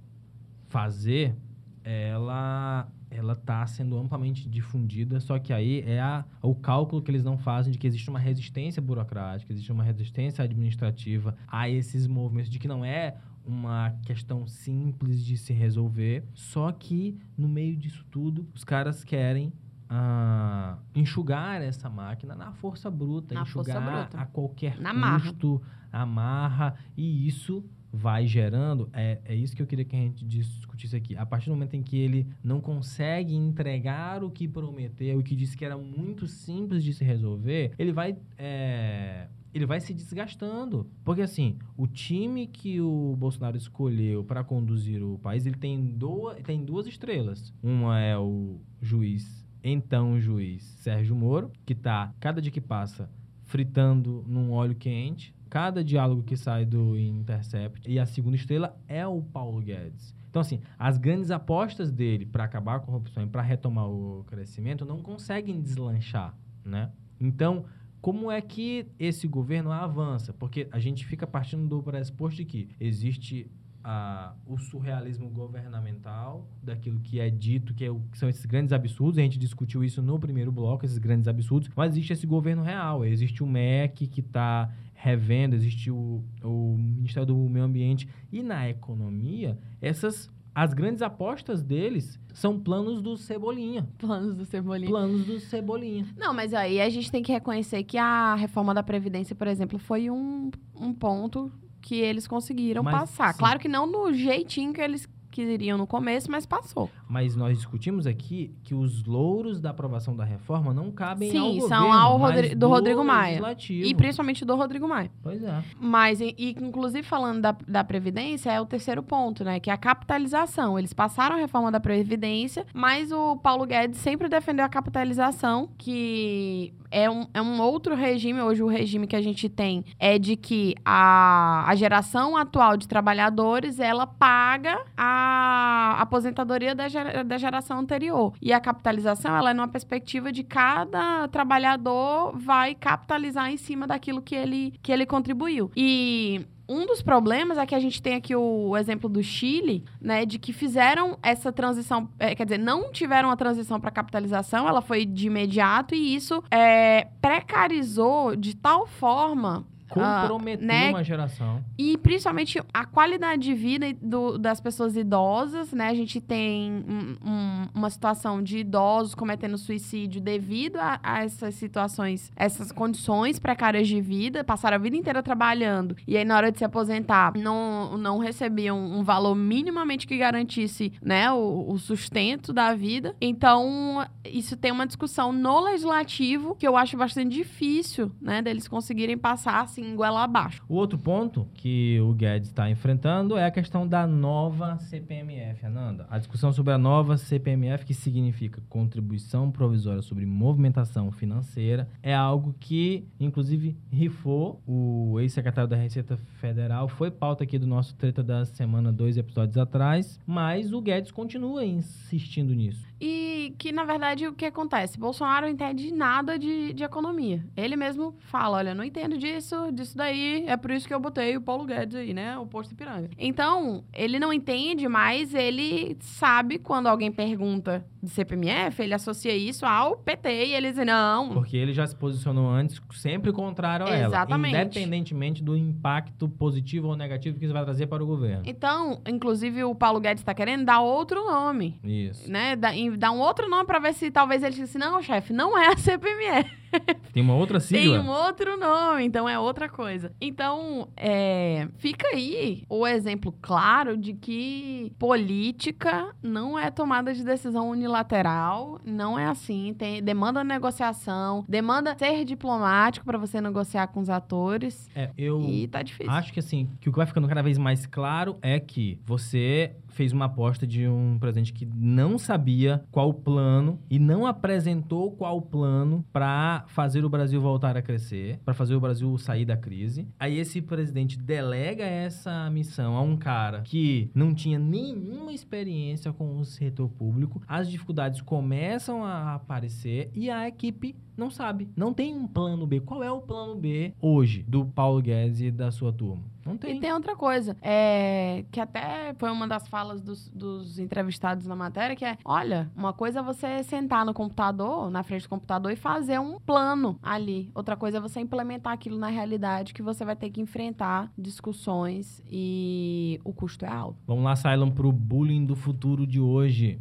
fazer, 0.69 1.37
ela 1.83 2.89
ela 3.11 3.35
tá 3.35 3.66
sendo 3.66 3.99
amplamente 3.99 4.49
difundida, 4.49 5.18
só 5.20 5.38
que 5.38 5.53
aí 5.53 5.83
é 5.87 6.01
a, 6.01 6.25
o 6.42 6.55
cálculo 6.55 7.03
que 7.03 7.11
eles 7.11 7.25
não 7.25 7.37
fazem 7.37 7.73
de 7.73 7.79
que 7.79 7.87
existe 7.87 8.09
uma 8.09 8.18
resistência 8.18 8.81
burocrática, 8.81 9.53
existe 9.53 9.73
uma 9.73 9.83
resistência 9.83 10.44
administrativa 10.44 11.37
a 11.49 11.68
esses 11.68 12.07
movimentos, 12.07 12.51
de 12.51 12.59
que 12.59 12.68
não 12.68 12.85
é 12.85 13.16
uma 13.44 13.90
questão 14.05 14.46
simples 14.46 15.25
de 15.25 15.37
se 15.37 15.53
resolver, 15.53 16.25
só 16.35 16.70
que 16.70 17.18
no 17.37 17.49
meio 17.49 17.77
disso 17.77 18.05
tudo, 18.11 18.46
os 18.55 18.62
caras 18.64 19.03
querem 19.03 19.53
ah, 19.88 20.79
enxugar 20.94 21.61
essa 21.61 21.90
máquina 21.90 22.35
na 22.35 22.53
força 22.53 22.88
bruta, 22.90 23.35
Na 23.35 23.44
força 23.44 23.73
enxugar 23.73 24.03
bruta. 24.05 24.20
a 24.20 24.27
qualquer 24.27 24.79
Na 24.81 25.18
custo, 25.20 25.61
amarra, 25.90 26.77
e 26.96 27.27
isso 27.27 27.64
vai 27.92 28.26
gerando, 28.26 28.88
é, 28.92 29.20
é 29.24 29.35
isso 29.35 29.55
que 29.55 29.62
eu 29.62 29.66
queria 29.66 29.85
que 29.85 29.96
a 29.96 29.98
gente 29.98 30.24
discutisse 30.24 30.94
aqui. 30.94 31.16
A 31.16 31.26
partir 31.26 31.46
do 31.46 31.55
momento 31.55 31.74
em 31.74 31.83
que 31.83 31.98
ele 31.98 32.26
não 32.42 32.61
consegue 32.61 33.35
entregar 33.35 34.22
o 34.22 34.31
que 34.31 34.46
prometeu, 34.46 35.18
o 35.18 35.22
que 35.22 35.35
disse 35.35 35.57
que 35.57 35.64
era 35.64 35.76
muito 35.76 36.26
simples 36.26 36.85
de 36.85 36.92
se 36.94 37.05
resolver, 37.05 37.72
ele 37.79 37.92
vai, 37.92 38.16
é, 38.38 39.29
ele 39.53 39.66
vai 39.66 39.81
se 39.81 39.92
desgastando. 39.92 40.88
Porque 41.05 41.22
assim, 41.22 41.59
o 41.76 41.87
time 41.87 42.46
que 42.46 42.81
o 42.81 43.16
Bolsonaro 43.18 43.57
escolheu 43.57 44.24
para 44.24 44.44
conduzir 44.44 45.03
o 45.03 45.18
país, 45.18 45.44
ele 45.46 45.57
tem 45.57 45.81
duas, 45.81 46.40
tem 46.42 46.64
duas 46.64 46.87
estrelas. 46.87 47.53
Uma 47.62 48.00
é 48.00 48.16
o 48.16 48.61
juiz, 48.81 49.44
então 49.62 50.18
juiz 50.20 50.62
Sérgio 50.79 51.14
Moro, 51.16 51.50
que 51.66 51.74
tá, 51.74 52.14
cada 52.20 52.40
dia 52.40 52.53
que 52.53 52.61
passa, 52.61 53.11
fritando 53.44 54.24
num 54.29 54.53
óleo 54.53 54.76
quente. 54.76 55.35
Cada 55.51 55.83
diálogo 55.83 56.23
que 56.23 56.37
sai 56.37 56.65
do 56.65 56.97
Intercept. 56.97 57.91
E 57.91 57.99
a 57.99 58.07
segunda 58.07 58.37
estrela 58.37 58.81
é 58.87 59.05
o 59.07 59.21
Paulo 59.21 59.61
Guedes. 59.61 60.15
Então, 60.31 60.41
assim, 60.41 60.61
as 60.79 60.97
grandes 60.97 61.33
apostas 61.33 61.91
dele 61.91 62.25
para 62.25 62.45
acabar 62.45 62.77
a 62.77 62.81
corrupção 62.81 63.25
e 63.25 63.27
para 63.27 63.43
retomar 63.43 63.89
o 63.89 64.25
crescimento 64.29 64.85
não 64.85 65.03
conseguem 65.03 65.61
deslanchar, 65.61 66.39
né? 66.65 66.93
Então, 67.21 67.65
como 68.01 68.31
é 68.31 68.41
que 68.41 68.87
esse 68.97 69.27
governo 69.27 69.73
avança? 69.73 70.33
Porque 70.33 70.69
a 70.71 70.79
gente 70.79 71.05
fica 71.05 71.27
partindo 71.27 71.67
do 71.67 71.83
pressuposto 71.83 72.37
de 72.37 72.45
que 72.45 72.69
existe 72.79 73.51
a, 73.83 74.35
o 74.47 74.59
surrealismo 74.59 75.29
governamental, 75.31 76.47
daquilo 76.62 77.01
que 77.01 77.21
é 77.21 77.31
dito, 77.31 77.73
que, 77.75 77.85
é 77.85 77.90
o- 77.90 78.01
que 78.11 78.19
são 78.19 78.29
esses 78.29 78.45
grandes 78.45 78.73
absurdos. 78.73 79.19
A 79.19 79.23
gente 79.23 79.38
discutiu 79.38 79.83
isso 79.85 80.03
no 80.03 80.19
primeiro 80.19 80.53
bloco, 80.53 80.85
esses 80.85 80.99
grandes 80.99 81.29
absurdos. 81.29 81.71
Mas 81.75 81.93
existe 81.93 82.12
esse 82.12 82.27
governo 82.27 82.62
real. 82.62 83.05
Existe 83.05 83.43
o 83.43 83.47
MEC 83.47 84.07
que 84.07 84.21
está 84.21 84.71
revendo, 84.95 85.55
existe 85.55 85.90
o, 85.90 86.23
o 86.43 86.77
Ministério 86.77 87.27
do 87.27 87.37
Meio 87.37 87.64
Ambiente. 87.64 88.09
E 88.31 88.43
na 88.43 88.69
economia, 88.69 89.59
essas... 89.81 90.31
As 90.53 90.75
grandes 90.75 91.01
apostas 91.01 91.62
deles 91.62 92.19
são 92.35 92.59
planos 92.59 93.01
do 93.01 93.16
Cebolinha. 93.16 93.88
Planos 93.97 94.35
do 94.35 94.45
Cebolinha. 94.45 94.90
Planos 94.90 95.25
do 95.25 95.38
Cebolinha. 95.38 96.05
Não, 96.19 96.35
mas 96.35 96.53
aí 96.53 96.81
a 96.81 96.90
gente 96.90 97.09
tem 97.11 97.23
que 97.23 97.31
reconhecer 97.31 97.85
que 97.85 97.97
a 97.97 98.35
reforma 98.35 98.75
da 98.75 98.83
Previdência, 98.83 99.35
por 99.37 99.47
exemplo, 99.47 99.79
foi 99.79 100.11
um, 100.11 100.51
um 100.75 100.93
ponto 100.93 101.53
que 101.81 101.97
eles 102.01 102.27
conseguiram 102.27 102.83
Mas, 102.83 102.95
passar. 102.95 103.33
sim. 103.33 103.38
Claro 103.38 103.59
que 103.59 103.69
não 103.69 103.87
no 103.87 104.12
jeitinho 104.12 104.73
que 104.73 104.81
eles 104.81 105.09
queriam 105.31 105.79
no 105.79 105.87
começo, 105.87 106.31
mas 106.31 106.45
passou. 106.45 106.90
Mas 107.11 107.35
nós 107.35 107.59
discutimos 107.59 108.07
aqui 108.07 108.55
que 108.62 108.73
os 108.73 109.05
louros 109.05 109.61
da 109.61 109.70
aprovação 109.70 110.14
da 110.14 110.23
reforma 110.25 110.73
não 110.73 110.92
cabem 110.92 111.29
ao 111.29 111.35
Sim, 111.35 111.59
governo, 111.61 111.68
são 111.68 111.92
ao 111.92 112.16
Rodri- 112.16 112.55
do 112.55 112.68
Rodrigo 112.68 113.03
Maia. 113.05 113.40
E 113.68 113.92
principalmente 113.96 114.44
do 114.44 114.55
Rodrigo 114.55 114.87
Maia. 114.87 115.11
Pois 115.20 115.42
é. 115.42 115.61
Mas, 115.81 116.20
e, 116.20 116.33
e, 116.38 116.51
inclusive, 116.61 117.03
falando 117.03 117.40
da, 117.40 117.57
da 117.66 117.83
Previdência, 117.83 118.53
é 118.53 118.61
o 118.61 118.64
terceiro 118.64 119.03
ponto, 119.03 119.42
né? 119.42 119.59
Que 119.59 119.70
é 119.70 119.73
a 119.73 119.77
capitalização. 119.77 120.79
Eles 120.79 120.92
passaram 120.92 121.35
a 121.35 121.38
reforma 121.40 121.73
da 121.73 121.81
Previdência, 121.81 122.64
mas 122.73 123.11
o 123.11 123.37
Paulo 123.38 123.66
Guedes 123.66 123.99
sempre 123.99 124.29
defendeu 124.29 124.64
a 124.64 124.68
capitalização, 124.68 125.68
que 125.77 126.73
é 126.92 127.11
um, 127.11 127.27
é 127.35 127.42
um 127.42 127.61
outro 127.61 127.94
regime. 127.96 128.40
Hoje, 128.40 128.62
o 128.62 128.68
regime 128.68 129.07
que 129.09 129.16
a 129.16 129.20
gente 129.20 129.49
tem 129.49 129.85
é 129.99 130.16
de 130.16 130.37
que 130.37 130.77
a, 130.85 131.64
a 131.66 131.75
geração 131.75 132.37
atual 132.37 132.77
de 132.77 132.87
trabalhadores, 132.87 133.81
ela 133.81 134.07
paga 134.07 134.81
a 134.96 135.96
aposentadoria 136.01 136.75
da, 136.75 136.88
gera- 137.05 137.25
da 137.25 137.39
geração 137.39 137.79
anterior. 137.79 138.33
E 138.41 138.53
a 138.53 138.61
capitalização, 138.61 139.37
ela 139.37 139.51
é 139.51 139.55
numa 139.55 139.69
perspectiva 139.69 140.31
de 140.33 140.43
cada 140.43 141.29
trabalhador 141.29 142.37
vai 142.37 142.75
capitalizar 142.75 143.51
em 143.51 143.57
cima 143.57 143.87
daquilo 143.87 144.23
que 144.23 144.35
ele, 144.35 144.75
que 144.83 144.93
ele 144.93 145.07
contribuiu. 145.07 145.71
E 145.77 146.45
um 146.69 146.87
dos 146.87 147.03
problemas 147.03 147.59
é 147.59 147.67
que 147.67 147.75
a 147.75 147.81
gente 147.81 148.01
tem 148.01 148.15
aqui 148.15 148.35
o 148.37 148.77
exemplo 148.77 149.09
do 149.09 149.21
Chile, 149.23 149.85
né, 150.01 150.25
de 150.25 150.39
que 150.39 150.53
fizeram 150.53 151.19
essa 151.21 151.51
transição, 151.53 152.09
é, 152.19 152.33
quer 152.35 152.45
dizer, 152.45 152.59
não 152.59 152.93
tiveram 152.93 153.29
a 153.31 153.37
transição 153.37 153.81
para 153.81 153.91
capitalização, 153.91 154.69
ela 154.69 154.81
foi 154.81 155.05
de 155.05 155.27
imediato 155.27 155.97
e 155.97 156.15
isso 156.15 156.43
é, 156.49 157.09
precarizou 157.21 158.37
de 158.37 158.55
tal 158.55 158.87
forma 158.87 159.67
Comprometeu 159.90 160.66
né? 160.66 160.90
uma 160.90 161.03
geração. 161.05 161.62
e 161.79 161.96
principalmente 161.98 162.61
a 162.72 162.85
qualidade 162.85 163.42
de 163.42 163.55
vida 163.55 163.87
do- 164.00 164.38
das 164.38 164.61
pessoas 164.61 164.96
idosas, 164.96 165.72
né? 165.72 165.88
A 165.88 165.94
gente 165.94 166.20
tem 166.20 166.70
um- 166.88 167.16
um- 167.29 167.68
uma 167.74 167.90
situação 167.90 168.42
de 168.42 168.59
idosos 168.59 169.14
cometendo 169.14 169.57
suicídio 169.59 170.20
devido 170.20 170.76
a, 170.76 170.98
a 171.03 171.24
essas 171.24 171.55
situações, 171.55 172.31
essas 172.37 172.70
condições 172.72 173.38
precárias 173.38 173.88
de 173.88 174.00
vida, 174.00 174.42
passaram 174.44 174.76
a 174.76 174.79
vida 174.79 174.96
inteira 174.96 175.22
trabalhando 175.22 175.96
e 176.07 176.16
aí 176.16 176.24
na 176.24 176.37
hora 176.37 176.53
de 176.53 176.59
se 176.59 176.64
aposentar 176.64 177.33
não, 177.37 177.96
não 177.98 178.18
recebiam 178.18 178.79
um 178.79 179.03
valor 179.03 179.35
minimamente 179.35 180.07
que 180.07 180.16
garantisse, 180.16 180.92
né, 181.03 181.31
o, 181.33 181.66
o 181.72 181.79
sustento 181.79 182.53
da 182.53 182.74
vida. 182.74 183.14
Então, 183.20 184.05
isso 184.24 184.57
tem 184.57 184.70
uma 184.72 184.87
discussão 184.87 185.33
no 185.33 185.61
legislativo 185.61 186.55
que 186.57 186.66
eu 186.66 186.76
acho 186.76 186.96
bastante 186.96 187.35
difícil, 187.35 188.12
né, 188.20 188.40
deles 188.42 188.68
conseguirem 188.68 189.16
passar 189.18 189.61
assim, 189.61 189.80
goela 189.95 190.25
abaixo. 190.25 190.62
O 190.69 190.75
outro 190.75 190.99
ponto 190.99 191.47
que 191.55 191.99
o 192.01 192.12
Guedes 192.12 192.49
está 192.49 192.71
enfrentando 192.71 193.37
é 193.37 193.45
a 193.45 193.51
questão 193.51 193.87
da 193.87 194.07
nova 194.07 194.79
CPMF, 194.79 195.66
Ananda. 195.66 196.07
A 196.11 196.19
discussão 196.19 196.53
sobre 196.53 196.73
a 196.73 196.79
nova 196.79 197.16
CPMF, 197.16 197.85
que 197.85 197.95
significa 197.95 198.62
Contribuição 198.69 199.51
Provisória 199.51 200.03
sobre 200.03 200.27
Movimentação 200.27 201.11
Financeira, 201.11 201.88
é 202.03 202.14
algo 202.14 202.55
que, 202.59 203.07
inclusive, 203.19 203.77
rifou 203.90 204.61
o 204.66 205.19
ex-secretário 205.21 205.71
da 205.71 205.77
Receita 205.77 206.16
Federal. 206.40 206.88
Foi 206.88 207.11
pauta 207.11 207.45
aqui 207.45 207.59
do 207.59 207.66
nosso 207.66 207.95
Treta 207.95 208.23
da 208.23 208.45
Semana, 208.45 208.93
dois 208.93 209.16
episódios 209.16 209.57
atrás, 209.57 210.19
mas 210.27 210.73
o 210.73 210.81
Guedes 210.81 211.12
continua 211.12 211.64
insistindo 211.64 212.55
nisso. 212.55 212.89
E 213.01 213.55
que, 213.59 213.73
na 213.73 213.85
verdade, 213.85 214.27
o 214.27 214.33
que 214.35 214.45
acontece? 214.45 214.99
Bolsonaro 214.99 215.47
não 215.47 215.53
entende 215.53 215.93
nada 215.93 216.39
de, 216.39 216.73
de 216.73 216.85
economia. 216.85 217.45
Ele 217.57 217.77
mesmo 217.77 218.15
fala: 218.19 218.59
olha, 218.59 218.75
não 218.75 218.85
entendo 218.85 219.17
disso, 219.17 219.73
disso 219.73 219.97
daí, 219.97 220.45
é 220.47 220.57
por 220.57 220.71
isso 220.71 220.87
que 220.87 220.93
eu 220.93 221.01
botei 221.01 221.37
o 221.37 221.41
Paulo 221.41 221.65
Guedes 221.65 221.97
aí, 221.97 222.13
né? 222.13 222.37
O 222.39 222.47
posto 222.47 222.73
Ipiranga. 222.73 223.09
Então, 223.19 223.85
ele 223.93 224.19
não 224.19 224.33
entende, 224.33 224.87
mas 224.89 225.33
ele 225.35 225.97
sabe 226.01 226.59
quando 226.59 226.89
alguém 226.89 227.11
pergunta 227.11 227.85
de 228.03 228.11
CPMF, 228.11 228.83
ele 228.83 228.95
associa 228.95 229.35
isso 229.37 229.65
ao 229.65 229.97
PT 229.97 230.47
e 230.47 230.55
ele 230.55 230.71
diz: 230.73 230.85
não, 230.87 231.31
Porque 231.31 231.57
ele 231.57 231.73
já 231.73 231.87
se 231.87 231.95
posicionou 231.97 232.49
antes 232.51 232.81
sempre 232.93 233.33
contrário 233.33 233.87
a 233.87 233.91
ela. 233.91 234.07
Exatamente. 234.09 234.57
Independentemente 234.79 235.43
do 235.43 235.57
impacto 235.57 236.29
positivo 236.29 236.89
ou 236.89 236.97
negativo 236.97 237.39
que 237.39 237.45
isso 237.45 237.55
vai 237.55 237.65
trazer 237.65 237.87
para 237.87 238.03
o 238.03 238.07
governo. 238.07 238.43
Então, 238.47 239.01
inclusive, 239.07 239.65
o 239.65 239.75
Paulo 239.75 240.01
Guedes 240.01 240.21
está 240.21 240.35
querendo 240.35 240.65
dar 240.65 240.81
outro 240.81 241.25
nome. 241.25 241.79
Isso. 241.83 242.31
Né? 242.31 242.57
Dar, 242.57 242.75
em- 242.77 242.89
dar 242.96 243.11
um 243.11 243.18
outro 243.18 243.48
nome 243.48 243.64
para 243.64 243.79
ver 243.79 243.94
se 243.94 244.11
talvez 244.11 244.42
ele 244.42 244.53
diga 244.53 244.64
assim: 244.64 244.79
não, 244.79 245.03
chefe, 245.03 245.33
não 245.33 245.57
é 245.57 245.68
a 245.68 245.76
CPMF. 245.76 246.60
Tem 247.12 247.22
uma 247.22 247.35
outra 247.35 247.59
Tem 247.59 247.80
sigla? 247.80 248.00
um 248.00 248.09
outro 248.09 248.56
nome, 248.59 249.04
então 249.04 249.28
é 249.28 249.38
outra 249.38 249.68
coisa. 249.68 250.12
Então, 250.20 250.88
é, 250.96 251.68
fica 251.78 252.06
aí 252.09 252.64
o 252.68 252.87
exemplo 252.87 253.35
claro 253.40 253.96
de 253.96 254.14
que 254.14 254.92
política 254.98 256.14
não 256.22 256.59
é 256.59 256.70
tomada 256.70 257.12
de 257.12 257.24
decisão 257.24 257.68
unilateral, 257.70 258.80
não 258.85 259.18
é 259.18 259.26
assim. 259.26 259.74
Tem, 259.76 260.02
demanda 260.02 260.42
negociação, 260.44 261.44
demanda 261.48 261.96
ser 261.98 262.24
diplomático 262.24 263.04
para 263.04 263.18
você 263.18 263.40
negociar 263.40 263.88
com 263.88 264.00
os 264.00 264.09
atores. 264.11 264.88
É, 264.94 265.11
eu 265.16 265.40
E 265.42 265.68
tá 265.68 265.83
difícil. 265.83 266.12
acho 266.12 266.33
que 266.33 266.40
assim, 266.40 266.68
que 266.80 266.88
o 266.88 266.92
que 266.92 266.96
vai 266.98 267.06
ficando 267.06 267.28
cada 267.28 267.42
vez 267.42 267.59
mais 267.59 267.87
claro 267.87 268.37
é 268.42 268.59
que 268.61 268.98
você 269.04 269.74
fez 269.88 270.12
uma 270.12 270.26
aposta 270.26 270.66
de 270.66 270.87
um 270.87 271.18
presidente 271.18 271.52
que 271.52 271.66
não 271.66 272.18
sabia 272.18 272.83
qual 272.90 273.09
o 273.11 273.14
plano 273.14 273.78
e 273.90 273.98
não 273.98 274.24
apresentou 274.26 275.11
qual 275.11 275.37
o 275.38 275.42
plano 275.42 276.04
para 276.12 276.60
fazer 276.68 277.05
o 277.05 277.09
Brasil 277.09 277.40
voltar 277.40 277.77
a 277.77 277.83
crescer, 277.83 278.38
para 278.44 278.55
fazer 278.55 278.75
o 278.75 278.81
Brasil 278.81 279.16
sair 279.18 279.44
da 279.44 279.57
crise. 279.57 280.09
Aí 280.18 280.38
esse 280.38 280.61
presidente 280.61 281.18
delega 281.18 281.85
essa 281.85 282.49
missão 282.51 282.96
a 282.96 283.03
um 283.03 283.16
cara 283.16 283.62
que 283.62 284.11
não 284.14 284.35
tinha 284.35 284.59
nenhuma 284.59 285.33
experiência 285.33 286.12
com 286.12 286.38
o 286.38 286.44
setor 286.44 286.88
público. 286.88 287.42
As 287.46 287.70
dificuldades 287.70 288.20
começam 288.20 289.05
a 289.05 289.35
aparecer 289.35 290.11
e 290.14 290.31
a 290.31 290.46
equipe 290.49 290.96
não 291.16 291.31
sabe, 291.31 291.68
não 291.77 291.92
tem 291.92 292.14
um 292.14 292.27
plano 292.27 292.66
B. 292.66 292.81
Qual 292.81 293.03
é 293.03 293.11
o 293.11 293.20
plano 293.20 293.55
B 293.55 293.92
hoje 294.01 294.42
do 294.49 294.64
Paulo 294.64 295.03
Guedes 295.03 295.40
e 295.40 295.51
da 295.51 295.70
sua 295.70 295.92
turma? 295.92 296.25
Não 296.44 296.57
tem. 296.57 296.76
E 296.76 296.81
tem 296.81 296.92
outra 296.92 297.14
coisa, 297.14 297.57
é, 297.61 298.44
que 298.50 298.61
até 298.61 299.14
foi 299.18 299.31
uma 299.31 299.46
das 299.46 299.68
falas 299.68 300.00
dos, 300.00 300.29
dos 300.29 300.79
entrevistados 300.79 301.46
na 301.46 301.55
matéria, 301.55 301.94
que 301.94 302.05
é, 302.05 302.16
olha, 302.24 302.70
uma 302.74 302.92
coisa 302.92 303.20
é 303.20 303.22
você 303.22 303.62
sentar 303.62 304.05
no 304.05 304.14
computador, 304.14 304.90
na 304.90 305.03
frente 305.03 305.22
do 305.22 305.29
computador, 305.29 305.70
e 305.70 305.76
fazer 305.76 306.18
um 306.18 306.38
plano 306.40 306.98
ali. 307.03 307.50
Outra 307.55 307.76
coisa 307.76 307.98
é 307.98 308.00
você 308.00 308.20
implementar 308.20 308.72
aquilo 308.72 308.98
na 308.98 309.09
realidade, 309.09 309.74
que 309.74 309.83
você 309.83 310.05
vai 310.05 310.16
ter 310.16 310.31
que 310.31 310.40
enfrentar 310.40 311.11
discussões 311.16 312.22
e 312.29 313.20
o 313.24 313.33
custo 313.33 313.64
é 313.64 313.68
alto. 313.68 313.98
Vamos 314.07 314.24
lá, 314.24 314.35
Cylon, 314.37 314.70
pro 314.70 314.90
bullying 314.90 315.44
do 315.44 315.57
futuro 315.57 316.07
de 316.07 316.20
hoje. 316.20 316.79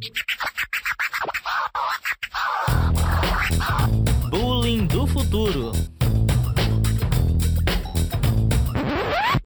Bullying 4.30 4.86
do 4.86 5.06
futuro. 5.06 5.72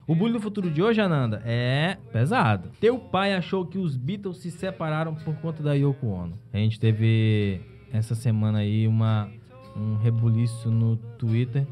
O 0.07 0.14
bullying 0.14 0.35
do 0.35 0.40
futuro 0.40 0.71
de 0.71 0.83
hoje, 0.83 1.01
Ananda, 1.01 1.43
é 1.47 1.97
pesado. 2.12 2.69
Teu 2.79 2.99
pai 2.99 3.35
achou 3.35 3.64
que 3.64 3.79
os 3.79 3.97
Beatles 3.97 4.37
se 4.38 4.51
separaram 4.51 5.14
por 5.14 5.35
conta 5.37 5.62
da 5.62 5.73
Yoko 5.73 6.07
Ono. 6.09 6.38
A 6.53 6.59
gente 6.59 6.79
teve 6.79 7.62
essa 7.90 8.14
semana 8.14 8.59
aí 8.59 8.87
uma, 8.87 9.31
um 9.75 9.97
rebuliço 9.97 10.71
no 10.71 10.97
Twitter 10.97 11.67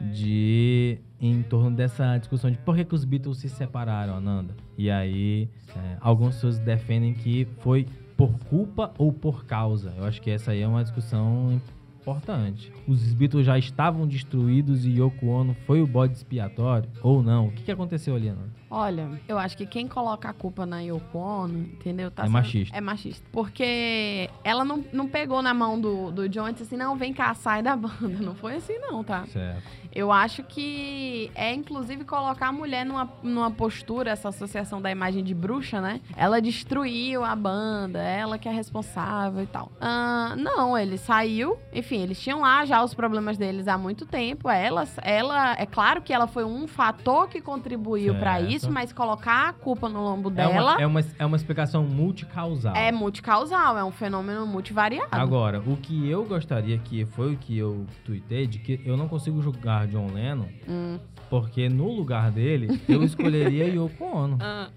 de 0.00 0.98
em 1.20 1.42
torno 1.42 1.70
dessa 1.70 2.18
discussão 2.18 2.50
de 2.50 2.58
por 2.58 2.74
que, 2.76 2.84
que 2.84 2.94
os 2.94 3.04
Beatles 3.04 3.38
se 3.38 3.48
separaram, 3.48 4.16
Ananda. 4.16 4.54
E 4.76 4.90
aí, 4.90 5.48
é, 5.74 5.96
algumas 6.00 6.34
pessoas 6.34 6.58
defendem 6.58 7.14
que 7.14 7.46
foi 7.60 7.86
por 8.16 8.36
culpa 8.50 8.92
ou 8.98 9.12
por 9.12 9.44
causa. 9.44 9.94
Eu 9.96 10.04
acho 10.04 10.20
que 10.20 10.30
essa 10.30 10.50
aí 10.50 10.60
é 10.60 10.66
uma 10.66 10.82
discussão 10.82 11.60
importante. 12.06 12.72
Os 12.86 13.12
Beatles 13.12 13.44
já 13.44 13.58
estavam 13.58 14.06
destruídos 14.06 14.86
e 14.86 15.00
Yoko 15.00 15.26
Ono 15.26 15.56
foi 15.66 15.82
o 15.82 15.86
bode 15.86 16.14
expiatório 16.14 16.88
ou 17.02 17.20
não? 17.20 17.48
O 17.48 17.50
que, 17.50 17.72
aconteceu 17.72 18.14
ali, 18.14 18.28
Ananda? 18.28 18.52
Olha, 18.70 19.08
eu 19.28 19.38
acho 19.38 19.56
que 19.56 19.64
quem 19.66 19.86
coloca 19.86 20.28
a 20.28 20.32
culpa 20.32 20.66
na 20.66 20.80
Yoko 20.80 21.18
Ono, 21.18 21.58
entendeu? 21.58 22.10
Tá 22.10 22.22
É 22.22 22.26
sendo- 22.26 22.32
machista. 22.32 22.76
É 22.76 22.80
machista. 22.80 23.26
Porque 23.32 24.28
ela 24.42 24.64
não, 24.64 24.84
não 24.92 25.06
pegou 25.08 25.40
na 25.42 25.54
mão 25.54 25.80
do, 25.80 26.10
do 26.10 26.28
John 26.28 26.48
e 26.48 26.52
disse 26.52 26.64
assim, 26.64 26.76
não, 26.76 26.96
vem 26.96 27.12
cá, 27.14 27.32
sai 27.34 27.62
da 27.62 27.74
banda. 27.76 28.08
Não 28.20 28.34
foi 28.34 28.56
assim 28.56 28.78
não, 28.78 29.04
tá? 29.04 29.24
Certo. 29.26 29.62
Eu 29.94 30.12
acho 30.12 30.42
que 30.42 31.30
é, 31.34 31.54
inclusive, 31.54 32.04
colocar 32.04 32.48
a 32.48 32.52
mulher 32.52 32.84
numa, 32.84 33.08
numa 33.22 33.50
postura, 33.50 34.10
essa 34.10 34.28
associação 34.28 34.82
da 34.82 34.90
imagem 34.90 35.24
de 35.24 35.32
bruxa, 35.34 35.80
né? 35.80 36.02
Ela 36.14 36.38
destruiu 36.42 37.24
a 37.24 37.34
banda, 37.34 37.98
ela 38.02 38.36
que 38.36 38.46
é 38.46 38.52
responsável 38.52 39.42
e 39.42 39.46
tal. 39.46 39.72
Ah, 39.80 40.34
não, 40.36 40.76
ele 40.76 40.98
saiu, 40.98 41.56
enfim, 41.72 42.02
eles 42.02 42.20
tinham 42.20 42.40
lá 42.42 42.66
já 42.66 42.82
os 42.84 42.92
problemas 42.92 43.38
deles 43.38 43.66
há 43.68 43.78
muito 43.78 44.04
tempo. 44.04 44.50
Ela, 44.50 44.86
ela 45.02 45.54
é 45.58 45.64
claro 45.64 46.02
que 46.02 46.12
ela 46.12 46.26
foi 46.26 46.44
um 46.44 46.66
fator 46.66 47.26
que 47.28 47.40
contribuiu 47.40 48.14
pra 48.16 48.34
Certo. 48.40 48.50
Isso, 48.56 48.70
mas 48.70 48.92
colocar 48.92 49.48
a 49.48 49.52
culpa 49.52 49.88
no 49.88 50.02
lombo 50.02 50.28
É 50.30 50.32
dela 50.32 50.72
uma, 50.74 50.82
é, 50.82 50.86
uma, 50.86 51.00
é 51.20 51.26
uma 51.26 51.36
explicação 51.36 51.84
multicausal. 51.84 52.74
é 52.74 52.90
multicausal, 52.90 53.78
é 53.78 53.84
um 53.84 53.92
fenômeno 53.92 54.46
multivariado. 54.46 55.08
Agora, 55.12 55.60
o 55.60 55.76
que 55.76 56.08
eu 56.08 56.24
gostaria 56.24 56.76
que 56.78 57.04
foi 57.04 57.34
o 57.34 57.36
que 57.36 57.56
eu 57.56 57.86
tuitei, 58.04 58.46
de 58.46 58.58
que 58.58 58.80
eu 58.84 58.96
não 58.96 59.08
consigo 59.08 59.40
julgar 59.40 59.86
John 59.86 60.08
Lennon, 60.12 60.48
Hum. 60.68 60.98
porque 61.30 61.68
no 61.68 61.90
lugar 61.92 62.30
dele, 62.30 62.80
eu 62.88 63.02
escolheria 63.02 63.66
Yoko 63.72 64.04
Ono. 64.04 64.38
Ah, 64.40 64.68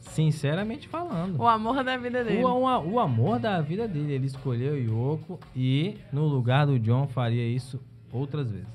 Sinceramente 0.00 0.86
falando. 0.86 1.40
o 1.40 1.48
amor 1.48 1.82
da 1.82 1.96
vida 1.96 2.22
dele. 2.22 2.44
O, 2.44 2.48
o, 2.48 2.92
o 2.92 3.00
amor 3.00 3.38
da 3.38 3.60
vida 3.60 3.88
dele. 3.88 4.12
Ele 4.12 4.26
escolheu 4.26 4.76
Yoko 4.76 5.40
e, 5.56 5.96
no 6.12 6.26
lugar 6.26 6.66
do 6.66 6.78
John, 6.78 7.06
faria 7.08 7.46
isso 7.48 7.80
outras 8.12 8.50
vezes. 8.50 8.68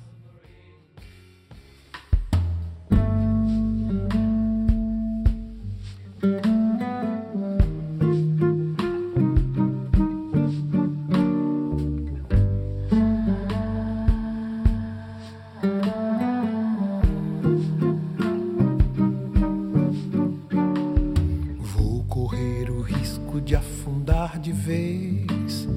De 24.28 24.52
vez 24.52 25.68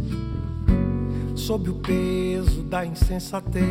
sob 1.36 1.70
o 1.70 1.74
peso 1.74 2.62
da 2.64 2.84
insensatez, 2.84 3.64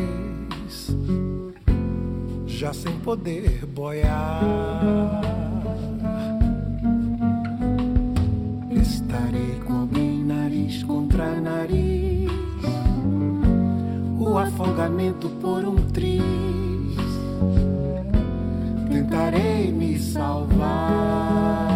já 2.46 2.72
sem 2.72 2.98
poder 3.00 3.66
boiar. 3.66 5.20
Estarei 8.70 9.60
com 9.66 9.74
alguém 9.80 10.24
nariz 10.24 10.82
contra 10.84 11.40
nariz, 11.40 12.30
o 14.18 14.38
afogamento 14.38 15.28
por 15.40 15.64
um 15.64 15.76
triz 15.90 16.22
tentarei 18.90 19.70
me 19.72 19.98
salvar. 19.98 21.71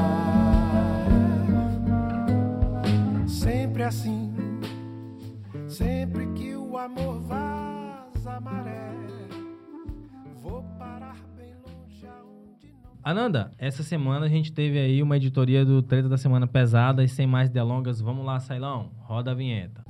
Ananda, 13.07 13.53
essa 13.57 13.85
semana 13.85 14.27
a 14.27 14.29
gente 14.29 14.51
teve 14.51 14.81
aí 14.81 15.01
uma 15.01 15.17
editoria 15.17 15.65
do 15.65 15.81
Treta 15.81 16.09
da 16.09 16.19
Semana 16.19 16.45
Pesada 16.45 17.05
e 17.05 17.09
sem 17.09 17.25
mais 17.25 17.49
delongas, 17.49 18.01
vamos 18.01 18.27
lá, 18.27 18.41
Sailão, 18.41 18.91
roda 18.99 19.31
a 19.31 19.35
vinheta. 19.35 19.85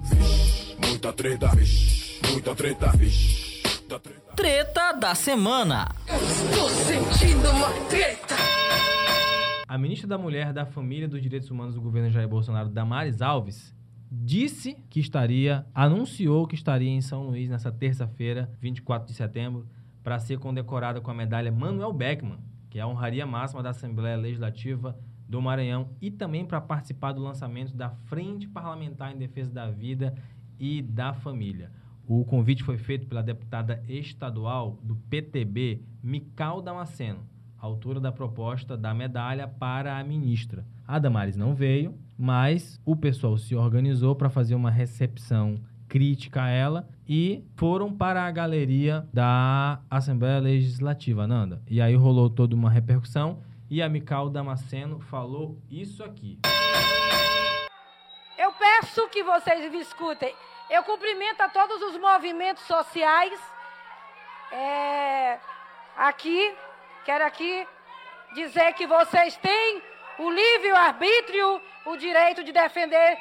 Muita 0.87 1.15
treta, 1.15 1.49
vixe, 1.57 2.21
muita 2.31 2.55
treta, 2.55 2.93
vixe, 2.95 3.63
muita 3.81 3.99
treta. 3.99 4.35
Treta 4.37 4.93
da 4.93 5.15
semana. 5.15 5.89
A 9.67 9.79
ministra 9.79 10.07
da 10.07 10.19
Mulher, 10.19 10.53
da 10.53 10.67
Família 10.67 11.07
e 11.07 11.09
dos 11.09 11.23
Direitos 11.23 11.51
Humanos 11.51 11.75
do 11.75 11.81
governo 11.81 12.11
Jair 12.11 12.29
Bolsonaro, 12.29 12.69
Damares 12.69 13.23
Alves, 13.23 13.75
disse 14.13 14.77
que 14.91 15.01
estaria, 15.01 15.65
anunciou 15.75 16.47
que 16.47 16.55
estaria 16.55 16.91
em 16.91 17.01
São 17.01 17.29
Luís 17.29 17.49
nessa 17.49 17.73
terça-feira, 17.73 18.51
24 18.61 19.09
de 19.09 19.15
setembro, 19.15 19.67
para 20.05 20.19
ser 20.19 20.39
condecorada 20.39 21.01
com 21.01 21.11
a 21.11 21.15
medalha 21.15 21.51
Manuel 21.51 21.95
Beckman, 21.95 22.39
que 22.77 22.81
é 22.81 22.83
a 22.83 22.87
honraria 22.87 23.25
máxima 23.25 23.63
da 23.63 23.71
Assembleia 23.71 24.19
Legislativa 24.19 24.99
do 25.27 25.41
Maranhão, 25.41 25.89
e 25.99 26.11
também 26.11 26.45
para 26.45 26.61
participar 26.61 27.13
do 27.13 27.23
lançamento 27.23 27.75
da 27.75 27.89
Frente 27.89 28.47
Parlamentar 28.47 29.15
em 29.15 29.17
Defesa 29.17 29.51
da 29.51 29.71
Vida 29.71 30.15
e 30.61 30.83
da 30.83 31.15
Família. 31.15 31.71
O 32.07 32.23
convite 32.27 32.63
foi 32.63 32.77
feito 32.77 33.07
pela 33.07 33.23
deputada 33.23 33.83
estadual 33.89 34.79
do 34.83 34.95
PTB, 34.95 35.81
Mical 36.03 36.61
Damasceno, 36.61 37.21
autora 37.57 37.99
da 37.99 38.13
proposta 38.13 38.77
da 38.77 38.93
medalha 38.93 39.49
para 39.49 39.99
a 39.99 40.05
ministra. 40.05 40.67
A 40.87 40.99
Damares 40.99 41.35
não 41.35 41.55
veio, 41.55 41.95
mas 42.19 42.79
o 42.85 42.95
pessoal 42.95 43.39
se 43.39 43.57
organizou 43.57 44.15
para 44.15 44.29
fazer 44.29 44.55
uma 44.55 44.71
recepção 44.71 45.55
crítica 45.97 46.43
a 46.43 46.51
ela 46.51 46.87
e 47.09 47.43
foram 47.57 47.91
para 47.91 48.27
a 48.27 48.31
galeria 48.31 49.09
da 49.15 49.81
Assembleia 49.91 50.39
Legislativa, 50.41 51.27
Nanda. 51.27 51.63
E 51.67 51.81
aí 51.81 51.95
rolou 51.95 52.29
toda 52.29 52.55
uma 52.55 52.69
repercussão 52.69 53.43
e 53.71 53.81
a 53.81 53.89
Mical 53.89 54.29
Damasceno 54.29 55.01
falou 55.01 55.57
isso 55.71 56.05
aqui. 56.05 56.39
Eu 58.37 58.53
peço 58.53 59.09
que 59.09 59.25
vocês 59.25 59.73
me 59.73 59.81
escutem. 59.81 60.35
Eu 60.69 60.83
cumprimento 60.83 61.41
a 61.41 61.49
todos 61.49 61.81
os 61.81 61.99
movimentos 61.99 62.65
sociais. 62.65 63.41
É, 64.53 65.39
aqui, 65.97 66.55
quero 67.07 67.25
aqui 67.25 67.67
dizer 68.35 68.75
que 68.75 68.87
vocês 68.87 69.35
têm 69.39 69.83
o 70.19 70.31
livre 70.31 70.73
arbítrio, 70.73 71.59
o 71.87 71.97
direito 71.97 72.45
de 72.45 72.53
defender 72.53 73.19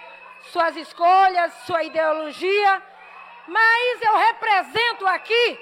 suas 0.51 0.75
escolhas, 0.77 1.53
sua 1.65 1.83
ideologia, 1.83 2.83
mas 3.47 4.01
eu 4.01 4.15
represento 4.17 5.07
aqui 5.07 5.59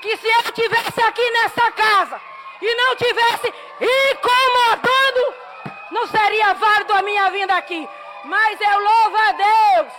que 0.00 0.16
se 0.16 0.26
eu 0.26 0.40
estivesse 0.40 1.00
aqui 1.02 1.30
nessa 1.30 1.70
casa 1.72 2.20
e 2.60 2.74
não 2.74 2.96
tivesse 2.96 3.54
incomodando, 3.80 5.34
não 5.90 6.06
seria 6.06 6.54
válido 6.54 6.92
a 6.92 7.02
minha 7.02 7.30
vinda 7.30 7.56
aqui. 7.56 7.88
Mas 8.24 8.60
eu 8.60 8.78
louvo 8.78 9.16
a 9.16 9.32
Deus 9.32 9.92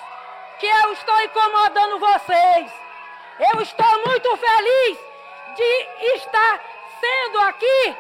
que 0.59 0.65
eu 0.65 0.93
estou 0.93 1.21
incomodando 1.21 1.99
vocês. 1.99 2.71
Eu 3.39 3.61
estou 3.61 4.05
muito 4.05 4.38
feliz 4.38 4.97
de 5.55 5.88
estar 6.15 6.59
sendo 6.99 7.39
aqui 7.41 7.95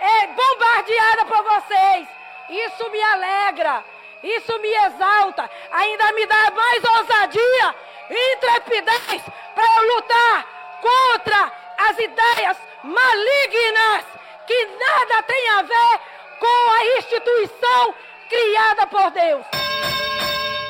é, 0.00 0.26
bombardeada 0.28 1.24
por 1.24 1.42
vocês. 1.42 2.08
Isso 2.48 2.90
me 2.90 3.02
alegra, 3.02 3.82
isso 4.22 4.58
me 4.60 4.68
exalta, 4.86 5.50
ainda 5.72 6.12
me 6.12 6.26
dá 6.26 6.50
mais 6.50 6.84
ousadia 6.84 7.74
e 8.10 8.36
intrepidez 8.36 9.22
para 9.54 9.64
eu 9.64 9.96
lutar 9.96 10.46
contra 10.80 11.52
as 11.88 11.98
ideias 11.98 12.58
malignas 12.82 14.04
que 14.46 14.66
nada 14.66 15.22
tem 15.22 15.48
a 15.50 15.62
ver 15.62 16.00
com 16.38 16.70
a 16.70 16.98
instituição 16.98 17.94
criada 18.28 18.86
por 18.86 19.10
Deus. 19.10 19.46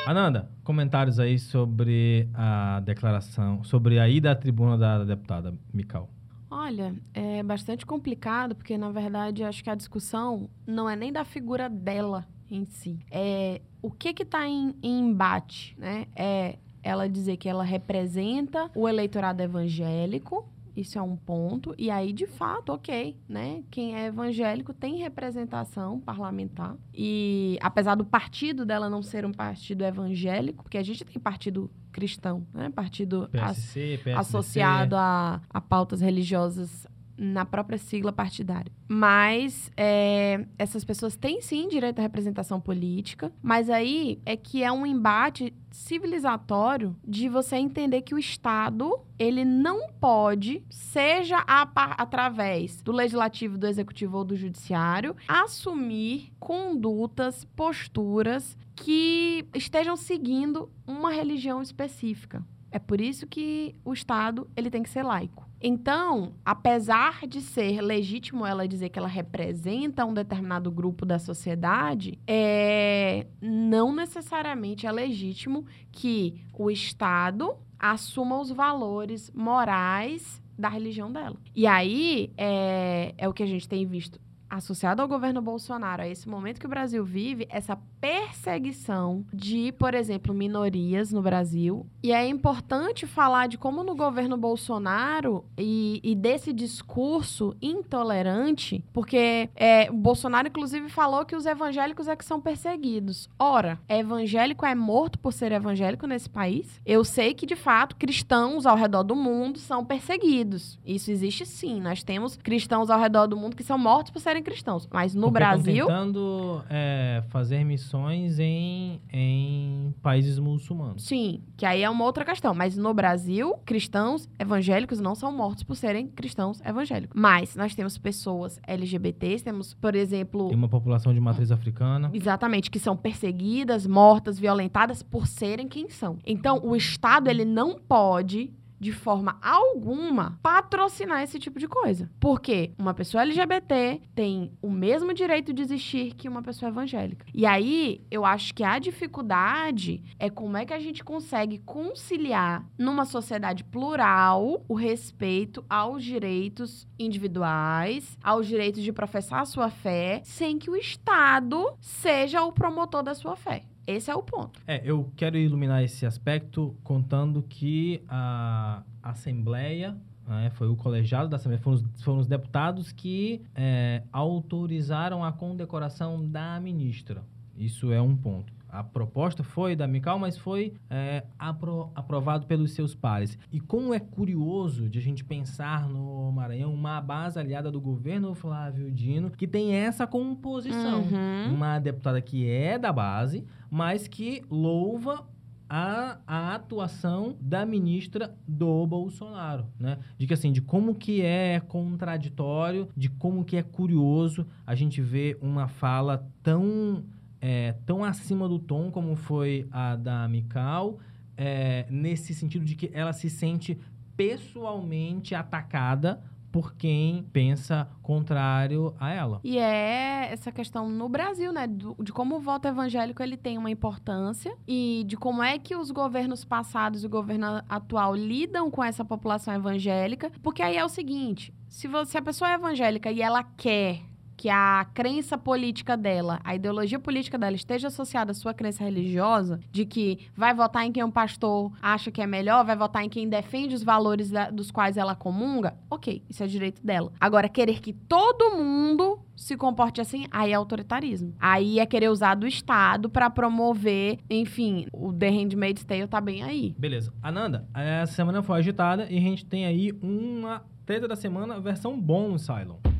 Ananda, 0.05 0.49
comentários 0.63 1.19
aí 1.19 1.37
sobre 1.37 2.29
a 2.33 2.79
declaração, 2.81 3.63
sobre 3.63 3.99
a 3.99 4.07
ida 4.07 4.31
à 4.31 4.35
tribuna 4.35 4.77
da 4.77 5.03
deputada 5.03 5.53
Mical. 5.73 6.09
Olha, 6.57 6.95
é 7.13 7.43
bastante 7.43 7.85
complicado, 7.85 8.55
porque 8.55 8.77
na 8.77 8.89
verdade 8.89 9.43
acho 9.43 9.61
que 9.61 9.69
a 9.69 9.75
discussão 9.75 10.49
não 10.65 10.89
é 10.89 10.95
nem 10.95 11.11
da 11.11 11.25
figura 11.25 11.69
dela 11.69 12.25
em 12.49 12.63
si. 12.63 12.97
É 13.11 13.59
o 13.81 13.91
que 13.91 14.13
que 14.13 14.23
está 14.23 14.47
em, 14.47 14.73
em 14.81 14.99
embate, 14.99 15.75
né? 15.77 16.07
É 16.15 16.57
ela 16.81 17.09
dizer 17.09 17.35
que 17.35 17.49
ela 17.49 17.63
representa 17.63 18.71
o 18.73 18.87
eleitorado 18.87 19.43
evangélico, 19.43 20.47
isso 20.75 20.97
é 20.97 21.01
um 21.01 21.15
ponto. 21.15 21.73
E 21.77 21.89
aí, 21.89 22.11
de 22.11 22.27
fato, 22.27 22.73
ok, 22.73 23.17
né? 23.27 23.63
Quem 23.71 23.95
é 23.95 24.07
evangélico 24.07 24.73
tem 24.73 24.97
representação 24.97 25.99
parlamentar. 25.99 26.75
E 26.93 27.57
apesar 27.61 27.95
do 27.95 28.05
partido 28.05 28.65
dela 28.65 28.89
não 28.89 29.01
ser 29.01 29.25
um 29.25 29.31
partido 29.31 29.83
evangélico, 29.83 30.63
porque 30.63 30.77
a 30.77 30.83
gente 30.83 31.05
tem 31.05 31.21
partido 31.21 31.71
cristão, 31.91 32.45
né? 32.53 32.69
Partido 32.69 33.29
PSC, 33.31 33.99
PSDC. 34.03 34.11
associado 34.11 34.95
a, 34.97 35.41
a 35.49 35.61
pautas 35.61 36.01
religiosas 36.01 36.85
na 37.17 37.45
própria 37.45 37.77
sigla 37.77 38.11
partidária. 38.11 38.71
Mas 38.87 39.71
é, 39.75 40.45
essas 40.57 40.83
pessoas 40.83 41.15
têm 41.15 41.41
sim 41.41 41.67
direito 41.67 41.99
à 41.99 42.01
representação 42.01 42.59
política, 42.59 43.31
mas 43.41 43.69
aí 43.69 44.19
é 44.25 44.35
que 44.35 44.63
é 44.63 44.71
um 44.71 44.85
embate 44.85 45.53
civilizatório 45.71 46.95
de 47.05 47.27
você 47.27 47.57
entender 47.57 48.01
que 48.01 48.15
o 48.15 48.19
Estado 48.19 48.99
ele 49.17 49.43
não 49.43 49.89
pode, 49.93 50.63
seja 50.69 51.43
a, 51.47 51.67
através 51.97 52.81
do 52.81 52.91
legislativo, 52.91 53.57
do 53.57 53.67
executivo 53.67 54.17
ou 54.17 54.23
do 54.23 54.35
judiciário, 54.35 55.15
assumir 55.27 56.31
condutas, 56.39 57.45
posturas 57.55 58.57
que 58.75 59.45
estejam 59.53 59.95
seguindo 59.95 60.69
uma 60.85 61.11
religião 61.11 61.61
específica. 61.61 62.43
É 62.71 62.79
por 62.79 62.99
isso 62.99 63.25
que 63.25 63.73
o 63.85 63.93
Estado 63.93 64.49
ele 64.55 64.69
tem 64.69 64.83
que 64.83 64.89
ser 64.89 65.03
laico. 65.03 65.44
Então, 65.67 66.33
apesar 66.45 67.25
de 67.25 67.41
ser 67.41 67.81
legítimo 67.81 68.45
ela 68.45 68.67
dizer 68.67 68.89
que 68.89 68.99
ela 68.99 69.07
representa 69.07 70.05
um 70.05 70.13
determinado 70.13 70.69
grupo 70.69 71.07
da 71.07 71.17
sociedade, 71.17 72.19
é, 72.27 73.25
não 73.41 73.91
necessariamente 73.91 74.85
é 74.85 74.91
legítimo 74.91 75.65
que 75.91 76.39
o 76.53 76.69
Estado 76.69 77.55
assuma 77.79 78.39
os 78.39 78.51
valores 78.51 79.31
morais 79.33 80.39
da 80.55 80.69
religião 80.69 81.11
dela. 81.11 81.35
E 81.55 81.65
aí 81.65 82.31
é, 82.37 83.15
é 83.17 83.27
o 83.27 83.33
que 83.33 83.41
a 83.41 83.47
gente 83.47 83.67
tem 83.67 83.87
visto 83.87 84.19
associado 84.49 85.01
ao 85.01 85.07
governo 85.07 85.41
Bolsonaro, 85.41 86.03
a 86.03 86.07
esse 86.07 86.27
momento 86.27 86.59
que 86.59 86.65
o 86.65 86.69
Brasil 86.69 87.03
vive, 87.03 87.47
essa 87.49 87.77
perseguição 87.99 89.25
de, 89.33 89.71
por 89.73 89.93
exemplo, 89.93 90.33
minorias 90.33 91.11
no 91.11 91.21
Brasil. 91.21 91.85
E 92.03 92.11
é 92.11 92.27
importante 92.27 93.07
falar 93.07 93.47
de 93.47 93.57
como 93.57 93.83
no 93.83 93.95
governo 93.95 94.37
Bolsonaro 94.37 95.45
e, 95.57 95.99
e 96.03 96.15
desse 96.15 96.53
discurso 96.53 97.55
intolerante, 97.61 98.83
porque 98.93 99.49
é, 99.55 99.89
o 99.89 99.93
Bolsonaro, 99.93 100.47
inclusive, 100.47 100.89
falou 100.89 101.25
que 101.25 101.35
os 101.35 101.45
evangélicos 101.45 102.07
é 102.07 102.15
que 102.15 102.25
são 102.25 102.39
perseguidos. 102.39 103.29
Ora, 103.39 103.79
evangélico 103.89 104.65
é 104.65 104.75
morto 104.75 105.17
por 105.19 105.33
ser 105.33 105.51
evangélico 105.51 106.07
nesse 106.07 106.29
país? 106.29 106.79
Eu 106.85 107.03
sei 107.03 107.33
que, 107.33 107.45
de 107.45 107.55
fato, 107.55 107.95
cristãos 107.95 108.65
ao 108.65 108.75
redor 108.75 109.03
do 109.03 109.15
mundo 109.15 109.59
são 109.59 109.83
perseguidos. 109.83 110.79
Isso 110.85 111.11
existe 111.11 111.45
sim. 111.45 111.81
Nós 111.81 112.03
temos 112.03 112.37
cristãos 112.37 112.89
ao 112.89 112.99
redor 112.99 113.27
do 113.27 113.37
mundo 113.37 113.55
que 113.55 113.63
são 113.63 113.77
mortos 113.77 114.11
por 114.11 114.19
serem 114.19 114.34
cristãos. 114.41 114.87
Mas 114.91 115.13
no 115.13 115.23
Porque 115.23 115.33
Brasil. 115.33 115.73
Estão 115.73 115.87
tentando 115.87 116.63
é, 116.69 117.23
fazer 117.29 117.63
missões 117.63 118.39
em, 118.39 119.01
em 119.11 119.93
países 120.01 120.39
muçulmanos. 120.39 121.03
Sim, 121.03 121.41
que 121.57 121.65
aí 121.65 121.83
é 121.83 121.89
uma 121.89 122.05
outra 122.05 122.25
questão. 122.25 122.53
Mas 122.53 122.77
no 122.77 122.93
Brasil, 122.93 123.55
cristãos 123.65 124.27
evangélicos 124.39 124.99
não 124.99 125.15
são 125.15 125.31
mortos 125.31 125.63
por 125.63 125.75
serem 125.75 126.07
cristãos 126.07 126.61
evangélicos. 126.61 127.19
Mas 127.19 127.55
nós 127.55 127.75
temos 127.75 127.97
pessoas 127.97 128.59
LGBTs, 128.67 129.43
temos, 129.43 129.73
por 129.73 129.95
exemplo. 129.95 130.47
Tem 130.47 130.57
uma 130.57 130.69
população 130.69 131.13
de 131.13 131.19
matriz 131.19 131.51
africana. 131.51 132.09
Exatamente, 132.13 132.69
que 132.71 132.79
são 132.79 132.95
perseguidas, 132.95 133.85
mortas, 133.85 134.39
violentadas 134.39 135.01
por 135.03 135.27
serem 135.27 135.67
quem 135.67 135.89
são. 135.89 136.17
Então, 136.25 136.59
o 136.63 136.75
Estado, 136.75 137.29
ele 137.29 137.45
não 137.45 137.79
pode 137.79 138.51
de 138.79 138.91
forma 138.91 139.37
alguma, 139.41 140.39
patrocinar 140.41 141.23
esse 141.23 141.39
tipo 141.39 141.59
de 141.59 141.67
coisa. 141.67 142.09
Porque 142.19 142.73
uma 142.77 142.93
pessoa 142.93 143.23
LGBT 143.23 144.01
tem 144.13 144.51
o 144.61 144.69
mesmo 144.69 145.13
direito 145.13 145.53
de 145.53 145.61
existir 145.61 146.13
que 146.13 146.27
uma 146.27 146.41
pessoa 146.41 146.69
evangélica. 146.69 147.25
E 147.33 147.45
aí, 147.45 148.01
eu 148.11 148.25
acho 148.25 148.53
que 148.53 148.63
a 148.63 148.79
dificuldade 148.79 150.03
é 150.19 150.29
como 150.29 150.57
é 150.57 150.65
que 150.65 150.73
a 150.73 150.79
gente 150.79 151.03
consegue 151.03 151.59
conciliar 151.59 152.65
numa 152.77 153.05
sociedade 153.05 153.63
plural 153.63 154.63
o 154.67 154.73
respeito 154.73 155.63
aos 155.69 156.03
direitos 156.03 156.87
individuais, 156.99 158.17
aos 158.23 158.47
direitos 158.47 158.83
de 158.83 158.91
professar 158.91 159.41
a 159.41 159.45
sua 159.45 159.69
fé, 159.69 160.21
sem 160.23 160.57
que 160.57 160.69
o 160.69 160.75
Estado 160.75 161.73
seja 161.79 162.43
o 162.43 162.51
promotor 162.51 163.03
da 163.03 163.13
sua 163.13 163.35
fé. 163.35 163.63
Esse 163.87 164.09
é 164.09 164.15
o 164.15 164.23
ponto. 164.23 164.59
É, 164.65 164.81
eu 164.83 165.11
quero 165.15 165.37
iluminar 165.37 165.83
esse 165.83 166.05
aspecto 166.05 166.75
contando 166.83 167.43
que 167.43 168.03
a 168.07 168.83
Assembleia, 169.03 169.95
né, 170.27 170.49
foi 170.55 170.67
o 170.67 170.75
colegiado 170.75 171.29
da 171.29 171.35
Assembleia, 171.35 171.61
foram 171.61 171.77
os, 171.77 172.03
foram 172.03 172.19
os 172.19 172.27
deputados 172.27 172.91
que 172.91 173.41
é, 173.53 174.01
autorizaram 174.11 175.23
a 175.23 175.31
condecoração 175.31 176.27
da 176.27 176.59
ministra. 176.59 177.23
Isso 177.55 177.91
é 177.91 178.01
um 178.01 178.15
ponto. 178.15 178.51
A 178.69 178.83
proposta 178.83 179.43
foi 179.43 179.75
da 179.75 179.87
Mical, 179.87 180.19
mas 180.19 180.37
foi 180.37 180.73
é, 180.89 181.23
apro- 181.39 181.91
aprovado 181.95 182.45
pelos 182.45 182.71
seus 182.71 182.93
pares. 182.93 183.37
E 183.51 183.59
como 183.59 183.93
é 183.93 183.99
curioso 183.99 184.89
de 184.89 184.99
a 184.99 185.01
gente 185.01 185.23
pensar 185.23 185.87
no 185.87 186.31
Maranhão 186.31 186.73
uma 186.73 186.99
base 186.99 187.39
aliada 187.39 187.71
do 187.71 187.79
governo 187.79 188.33
Flávio 188.35 188.91
Dino, 188.91 189.31
que 189.31 189.47
tem 189.47 189.73
essa 189.73 190.05
composição. 190.05 191.01
Uhum. 191.03 191.53
Uma 191.53 191.79
deputada 191.79 192.21
que 192.21 192.49
é 192.49 192.77
da 192.77 192.91
base, 192.91 193.45
mas 193.69 194.07
que 194.07 194.41
louva 194.49 195.25
a, 195.69 196.19
a 196.27 196.53
atuação 196.55 197.35
da 197.41 197.65
ministra 197.65 198.35
do 198.47 198.85
Bolsonaro, 198.85 199.65
né? 199.79 199.97
De 200.17 200.27
que 200.27 200.33
assim, 200.33 200.51
de 200.51 200.61
como 200.61 200.93
que 200.93 201.21
é 201.21 201.59
contraditório, 201.59 202.87
de 202.95 203.09
como 203.09 203.43
que 203.43 203.57
é 203.57 203.63
curioso 203.63 204.45
a 204.65 204.75
gente 204.75 205.01
ver 205.01 205.37
uma 205.41 205.67
fala 205.67 206.27
tão 206.43 207.03
é, 207.47 207.75
tão 207.85 208.03
acima 208.03 208.49
do 208.49 208.57
tom 208.57 208.89
como 208.89 209.15
foi 209.15 209.67
a 209.71 209.95
da 209.95 210.27
Mical, 210.27 210.97
é, 211.37 211.85
nesse 211.91 212.33
sentido 212.33 212.65
de 212.65 212.75
que 212.75 212.89
ela 212.91 213.13
se 213.13 213.29
sente 213.29 213.77
pessoalmente 214.17 215.35
atacada 215.35 216.21
por 216.51 216.73
quem 216.75 217.21
pensa 217.33 217.87
contrário 218.01 218.95
a 218.97 219.11
ela. 219.11 219.41
E 219.43 219.57
é 219.59 220.29
essa 220.31 220.51
questão 220.53 220.87
no 220.89 221.09
Brasil, 221.09 221.51
né? 221.51 221.67
do- 221.67 221.95
de 222.01 222.13
como 222.13 222.37
o 222.37 222.39
voto 222.39 222.65
evangélico 222.67 223.21
ele 223.21 223.35
tem 223.35 223.57
uma 223.57 223.69
importância 223.69 224.55
e 224.65 225.03
de 225.05 225.17
como 225.17 225.43
é 225.43 225.59
que 225.59 225.75
os 225.75 225.91
governos 225.91 226.45
passados 226.45 227.03
e 227.03 227.07
o 227.07 227.09
governo 227.09 227.61
atual 227.67 228.15
lidam 228.15 228.71
com 228.71 228.81
essa 228.81 229.03
população 229.03 229.53
evangélica. 229.53 230.31
Porque 230.41 230.61
aí 230.61 230.77
é 230.77 230.85
o 230.85 230.89
seguinte: 230.89 231.53
se, 231.67 231.87
você, 231.89 232.11
se 232.11 232.17
a 232.17 232.21
pessoa 232.21 232.49
é 232.49 232.53
evangélica 232.55 233.11
e 233.11 233.21
ela 233.21 233.43
quer 233.43 233.99
que 234.37 234.49
a 234.49 234.85
crença 234.93 235.37
política 235.37 235.95
dela, 235.95 236.39
a 236.43 236.55
ideologia 236.55 236.99
política 236.99 237.37
dela 237.37 237.55
esteja 237.55 237.87
associada 237.87 238.31
à 238.31 238.33
sua 238.33 238.53
crença 238.53 238.83
religiosa, 238.83 239.59
de 239.71 239.85
que 239.85 240.27
vai 240.35 240.53
votar 240.53 240.85
em 240.85 240.91
quem 240.91 241.03
um 241.03 241.11
pastor 241.11 241.71
acha 241.81 242.11
que 242.11 242.21
é 242.21 242.27
melhor, 242.27 242.65
vai 242.65 242.75
votar 242.75 243.03
em 243.03 243.09
quem 243.09 243.27
defende 243.29 243.75
os 243.75 243.83
valores 243.83 244.29
da- 244.29 244.49
dos 244.49 244.71
quais 244.71 244.97
ela 244.97 245.15
comunga, 245.15 245.75
ok, 245.89 246.23
isso 246.29 246.43
é 246.43 246.47
direito 246.47 246.85
dela. 246.85 247.11
Agora, 247.19 247.47
querer 247.49 247.79
que 247.79 247.93
todo 247.93 248.57
mundo 248.57 249.19
se 249.35 249.57
comporte 249.57 249.99
assim, 249.99 250.25
aí 250.31 250.51
é 250.51 250.53
autoritarismo. 250.55 251.33
Aí 251.39 251.79
é 251.79 251.85
querer 251.85 252.09
usar 252.09 252.35
do 252.35 252.47
Estado 252.47 253.09
pra 253.09 253.29
promover, 253.29 254.19
enfim, 254.29 254.87
o 254.93 255.11
The 255.11 255.29
Handmaid's 255.29 255.83
Tale 255.83 256.07
tá 256.07 256.21
bem 256.21 256.43
aí. 256.43 256.75
Beleza. 256.77 257.13
Ananda, 257.21 257.67
essa 257.73 258.13
semana 258.13 258.41
foi 258.41 258.59
agitada 258.59 259.07
e 259.09 259.17
a 259.17 259.21
gente 259.21 259.45
tem 259.45 259.65
aí 259.65 259.91
uma 260.01 260.61
treta 260.85 261.07
da 261.07 261.15
semana, 261.15 261.59
versão 261.59 261.99
bônus, 261.99 262.43
Cylon. 262.43 262.94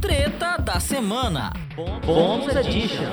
Treta 0.00 0.56
da 0.56 0.80
semana. 0.80 1.52
Bônus 2.06 2.56
Edition. 2.56 3.04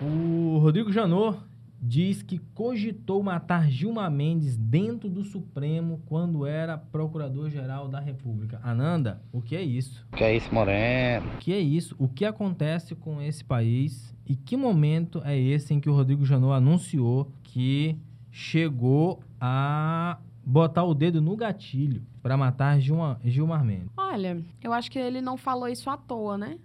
O 0.00 0.58
Rodrigo 0.58 0.92
Janot 0.92 1.40
diz 1.80 2.22
que 2.22 2.38
cogitou 2.54 3.20
matar 3.20 3.68
Gilmar 3.68 4.08
Mendes 4.12 4.56
dentro 4.56 5.10
do 5.10 5.24
Supremo 5.24 6.00
quando 6.06 6.46
era 6.46 6.78
Procurador-Geral 6.78 7.88
da 7.88 7.98
República. 7.98 8.60
Ananda, 8.62 9.20
o 9.32 9.42
que 9.42 9.56
é 9.56 9.62
isso? 9.62 10.06
Que 10.16 10.22
é 10.22 10.36
isso, 10.36 10.54
Moreno? 10.54 11.26
O 11.34 11.38
que 11.38 11.52
é 11.52 11.58
isso? 11.58 11.96
O 11.98 12.06
que 12.06 12.24
acontece 12.24 12.94
com 12.94 13.20
esse 13.20 13.44
país? 13.44 14.14
E 14.24 14.36
que 14.36 14.56
momento 14.56 15.20
é 15.24 15.36
esse 15.36 15.74
em 15.74 15.80
que 15.80 15.90
o 15.90 15.94
Rodrigo 15.94 16.24
Janot 16.24 16.52
anunciou 16.52 17.32
que 17.42 17.98
chegou 18.30 19.20
a 19.40 20.18
botar 20.48 20.82
o 20.84 20.94
dedo 20.94 21.20
no 21.20 21.36
gatilho 21.36 22.02
para 22.22 22.34
matar 22.34 22.80
Gilmar, 22.80 23.20
Gilmar 23.22 23.62
Mendes? 23.62 23.90
Olha, 23.94 24.42
eu 24.62 24.72
acho 24.72 24.90
que 24.90 24.98
ele 24.98 25.20
não 25.20 25.36
falou 25.36 25.68
isso 25.68 25.90
à 25.90 25.96
toa, 25.96 26.38
né? 26.38 26.58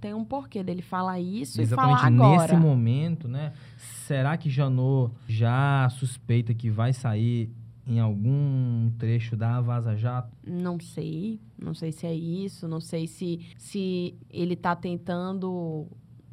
Tem 0.00 0.12
um 0.12 0.24
porquê 0.24 0.62
dele 0.62 0.82
falar 0.82 1.20
isso 1.20 1.60
Exatamente 1.60 1.96
e 1.96 2.00
falar 2.00 2.06
agora. 2.08 2.42
nesse 2.42 2.56
momento, 2.56 3.28
né? 3.28 3.52
Será 3.76 4.36
que 4.36 4.50
Janot 4.50 5.12
já 5.28 5.88
suspeita 5.90 6.52
que 6.52 6.68
vai 6.68 6.92
sair 6.92 7.48
em 7.86 8.00
algum 8.00 8.90
trecho 8.98 9.36
da 9.36 9.60
Vaza 9.60 9.96
Jato? 9.96 10.36
Não 10.44 10.78
sei, 10.80 11.40
não 11.56 11.74
sei 11.74 11.92
se 11.92 12.06
é 12.06 12.14
isso, 12.14 12.66
não 12.66 12.80
sei 12.80 13.06
se, 13.06 13.40
se 13.56 14.16
ele 14.28 14.56
tá 14.56 14.74
tentando... 14.74 15.86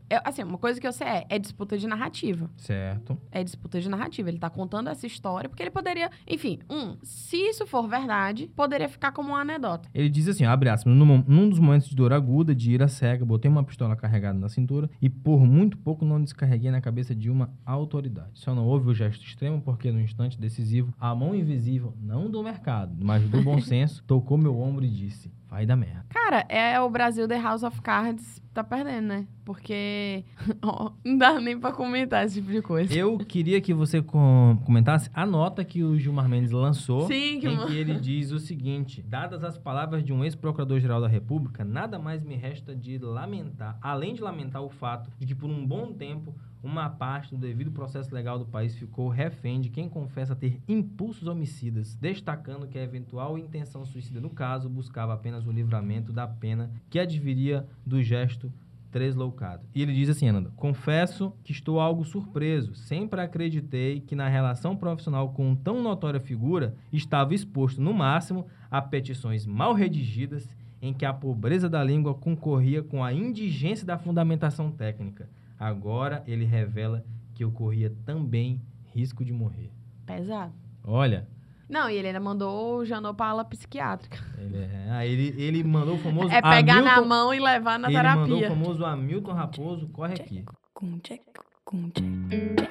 É, 0.10 0.22
assim, 0.24 0.44
uma 0.44 0.58
coisa 0.58 0.80
que 0.80 0.88
eu 0.88 0.92
sei 0.92 1.08
é, 1.08 1.26
é 1.30 1.40
disputa 1.40 1.78
de 1.78 1.88
narrativa. 1.88 2.50
Certo. 2.58 3.18
É 3.32 3.44
disputa 3.44 3.80
de 3.80 3.90
narrativa. 3.90 4.30
Ele 4.30 4.38
tá 4.38 4.50
contando 4.50 4.90
essa 4.90 5.06
história 5.08 5.50
porque 5.50 5.64
ele 5.64 5.72
poderia... 5.72 6.10
Enfim, 6.28 6.60
um, 6.70 6.98
se 7.04 7.38
isso 7.38 7.66
for 7.66 7.88
verdade, 7.88 8.52
poderia 8.56 8.88
ficar 8.88 9.12
como 9.12 9.30
uma 9.30 9.42
anedota. 9.42 9.90
Ele 9.94 10.10
diz 10.10 10.28
assim, 10.28 10.46
abre 10.46 10.70
aspas, 10.70 10.94
num, 10.94 11.24
num 11.28 11.50
dos 11.50 11.60
momentos 11.60 11.90
de 11.90 11.96
dor 11.96 12.14
aguda, 12.14 12.54
de 12.54 12.72
ira 12.72 12.88
cega, 12.88 13.26
botei 13.26 13.50
uma 13.50 13.64
pistola 13.64 13.96
carregada 13.96 14.38
na 14.38 14.50
cintura 14.50 14.90
e 15.02 15.10
por 15.10 15.40
muito 15.46 15.78
pouco 15.78 16.06
não 16.06 16.22
descarreguei 16.22 16.72
na 16.72 16.82
cabeça 16.82 17.16
de 17.16 17.30
uma 17.30 17.50
autoridade. 17.66 18.32
Só 18.34 18.54
não 18.54 18.66
houve 18.66 18.90
o 18.90 18.94
gesto 18.94 19.26
extremo 19.26 19.62
porque 19.62 19.92
no 19.92 20.00
instante 20.00 20.40
decisivo, 20.40 20.94
a 21.00 21.14
mão 21.16 21.36
invisível, 21.36 21.94
não 22.02 22.30
do 22.30 22.44
mercado, 22.44 22.96
mas 23.04 23.28
do 23.28 23.42
bom 23.42 23.60
senso, 23.62 24.04
tocou 24.06 24.38
meu 24.38 24.60
ombro 24.60 24.86
e 24.86 24.90
disse, 24.90 25.32
vai 25.56 25.66
dar 25.66 25.78
merda. 25.78 26.06
Cara, 26.10 26.46
é 26.50 26.78
o 26.82 26.90
Brasil 26.90 27.28
The 27.30 27.40
House 27.42 27.64
of 27.64 27.82
Cards 27.82 28.42
tá 28.54 28.62
perdendo, 28.64 29.08
né? 29.08 29.28
Porque 29.46 30.26
não 31.04 31.18
dá 31.18 31.40
nem 31.40 31.58
pra 31.58 31.72
comentar 31.72 32.26
esse 32.26 32.42
tipo 32.42 32.52
de 32.52 32.62
coisa. 32.62 32.94
Eu 32.94 33.18
queria 33.18 33.62
que 33.62 33.74
você 33.74 34.02
com- 34.02 34.60
comentasse 34.66 35.10
a 35.14 35.26
nota 35.26 35.64
que 35.64 35.82
o 35.84 35.98
Gilmar 35.98 36.28
Mendes 36.28 36.52
lançou, 36.52 37.08
Sim, 37.08 37.40
que 37.40 37.48
em 37.48 37.66
que 37.68 37.74
ele 37.78 37.94
diz 38.00 38.32
o 38.32 38.40
seguinte: 38.40 39.02
dadas 39.02 39.44
as 39.46 39.58
palavras 39.58 40.04
de 40.04 40.12
um 40.12 40.24
ex-procurador-geral 40.26 41.00
da 41.00 41.08
República, 41.08 41.64
nada 41.64 41.98
mais 41.98 42.22
me 42.24 42.36
resta 42.36 42.76
de 42.76 42.98
lamentar, 42.98 43.78
além 43.82 44.14
de 44.14 44.22
lamentar 44.22 44.62
o 44.62 44.70
fato 44.70 45.10
de 45.18 45.26
que 45.26 45.36
por 45.36 45.50
um 45.50 45.66
bom 45.66 45.94
tempo 45.94 46.34
uma 46.66 46.90
parte 46.90 47.30
do 47.30 47.38
devido 47.38 47.72
processo 47.72 48.14
legal 48.14 48.40
do 48.40 48.46
país 48.46 48.76
ficou 48.76 49.08
refém 49.08 49.62
de 49.62 49.70
quem 49.70 49.88
confessa 49.88 50.36
ter 50.36 50.60
impulsos 50.68 51.28
homicidas, 51.28 51.96
destacando 51.96 52.68
que 52.68 52.80
a 52.80 52.84
eventual 52.84 53.38
intenção 53.38 53.86
suicida 53.86 54.20
no 54.20 54.32
caso 54.32 54.68
buscava 54.68 55.14
apenas 55.14 55.46
o 55.46 55.52
livramento 55.52 56.12
da 56.12 56.28
pena 56.28 56.72
que 56.90 56.98
adviria 56.98 57.68
do 57.86 58.02
gesto 58.02 58.52
tresloucado. 58.92 59.64
E 59.76 59.82
ele 59.82 59.94
diz 59.94 60.10
assim, 60.10 60.28
Ananda, 60.28 60.52
confesso 60.56 61.34
que 61.44 61.52
estou 61.52 61.80
algo 61.80 62.04
surpreso. 62.04 62.74
Sempre 62.74 63.22
acreditei 63.22 64.00
que 64.00 64.16
na 64.16 64.28
relação 64.28 64.76
profissional 64.76 65.30
com 65.34 65.54
tão 65.54 65.84
notória 65.84 66.20
figura 66.20 66.76
estava 66.92 67.36
exposto 67.36 67.80
no 67.80 67.94
máximo 67.94 68.48
a 68.72 68.82
petições 68.82 69.46
mal 69.46 69.74
redigidas 69.74 70.50
em 70.82 70.94
que 70.94 71.06
a 71.06 71.14
pobreza 71.14 71.70
da 71.70 71.84
língua 71.84 72.14
concorria 72.16 72.82
com 72.82 73.04
a 73.04 73.14
indigência 73.14 73.86
da 73.86 73.98
fundamentação 73.98 74.72
técnica. 74.72 75.30
Agora 75.60 76.24
ele 76.28 76.46
revela 76.46 77.04
que 77.34 77.44
eu 77.44 77.52
corria 77.52 77.92
também 78.06 78.62
risco 78.94 79.24
de 79.26 79.32
morrer. 79.34 79.72
Pesado. 80.06 80.54
Olha, 80.84 81.28
Não, 81.68 81.90
e 81.90 81.96
ele 81.96 82.08
ainda 82.08 82.20
mandou 82.20 82.78
o 82.78 82.86
Janot 82.86 83.16
pra 83.18 83.28
ala 83.28 83.44
psiquiátrica. 83.44 84.18
ele, 84.38 84.58
é- 84.58 84.88
ah, 84.92 85.06
ele, 85.06 85.34
ele 85.42 85.64
mandou 85.64 85.96
o 85.96 85.98
famoso 85.98 86.32
É 86.32 86.40
pegar 86.42 86.82
na 86.82 86.92
Hamilton- 86.94 87.08
mão 87.10 87.34
e 87.34 87.40
levar 87.40 87.80
na 87.80 87.88
ele 87.90 87.98
mandou 87.98 88.24
o 88.38 88.40
terapia. 88.40 88.50
famoso 88.50 88.86
Hamilton 88.86 89.32
Raposo, 89.34 89.88
corre 89.90 90.14
aqui. 90.14 90.46
Ananda, 90.80 92.70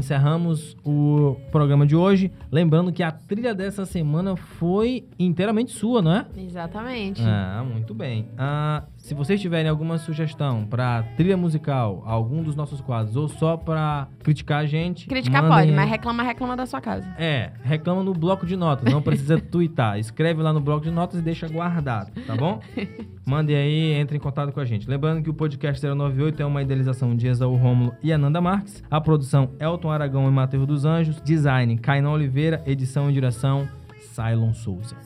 encerramos 0.00 0.76
o 0.84 1.36
programa 1.52 1.86
de 1.86 1.94
hoje. 1.94 2.32
Lembrando 2.50 2.92
que 2.92 3.02
a 3.02 3.12
trilha 3.12 3.54
dessa 3.54 3.86
semana 3.86 4.34
foi 4.34 5.04
inteiramente 5.18 5.72
sua, 5.72 6.02
não 6.02 6.12
é? 6.12 6.26
Exatamente. 6.36 7.22
Ah, 7.24 7.64
muito 7.64 7.94
bem. 7.94 8.26
Ah, 8.36 8.84
se 9.02 9.14
vocês 9.14 9.40
tiverem 9.40 9.68
alguma 9.68 9.98
sugestão 9.98 10.66
pra 10.66 11.02
trilha 11.16 11.36
musical, 11.36 12.02
algum 12.06 12.42
dos 12.42 12.54
nossos 12.54 12.80
quadros, 12.80 13.16
ou 13.16 13.28
só 13.28 13.56
pra 13.56 14.08
criticar 14.22 14.60
a 14.60 14.66
gente. 14.66 15.06
Criticar 15.08 15.42
mandem 15.42 15.68
pode, 15.68 15.72
mas 15.72 15.90
reclama, 15.90 16.22
reclama 16.22 16.56
da 16.56 16.66
sua 16.66 16.80
casa. 16.80 17.08
É, 17.18 17.50
reclama 17.62 18.02
no 18.02 18.12
bloco 18.12 18.46
de 18.46 18.56
notas, 18.56 18.92
não 18.92 19.02
precisa 19.02 19.40
twittar. 19.40 19.98
Escreve 19.98 20.42
lá 20.42 20.52
no 20.52 20.60
bloco 20.60 20.84
de 20.84 20.90
notas 20.90 21.18
e 21.18 21.22
deixa 21.22 21.48
guardado, 21.48 22.12
tá 22.26 22.36
bom? 22.36 22.60
Mande 23.26 23.54
aí, 23.54 23.92
entre 23.94 24.16
em 24.16 24.20
contato 24.20 24.52
com 24.52 24.60
a 24.60 24.64
gente. 24.64 24.88
Lembrando 24.88 25.22
que 25.22 25.30
o 25.30 25.34
podcast 25.34 25.84
098 25.84 26.42
é 26.42 26.46
uma 26.46 26.62
idealização 26.62 27.16
de 27.16 27.26
Exaú 27.26 27.56
Rômulo 27.56 27.94
e 28.02 28.12
Ananda 28.12 28.40
Marques. 28.40 28.82
A 28.90 29.00
produção 29.00 29.50
Elton 29.58 29.90
Aragão 29.90 30.28
e 30.28 30.30
Matheus 30.30 30.66
dos 30.66 30.84
Anjos. 30.84 31.20
Design 31.22 31.78
Kainan 31.78 32.10
Oliveira. 32.10 32.62
Edição 32.66 33.08
e 33.10 33.12
direção 33.12 33.68
Cylon 34.14 34.52
Souza. 34.52 34.96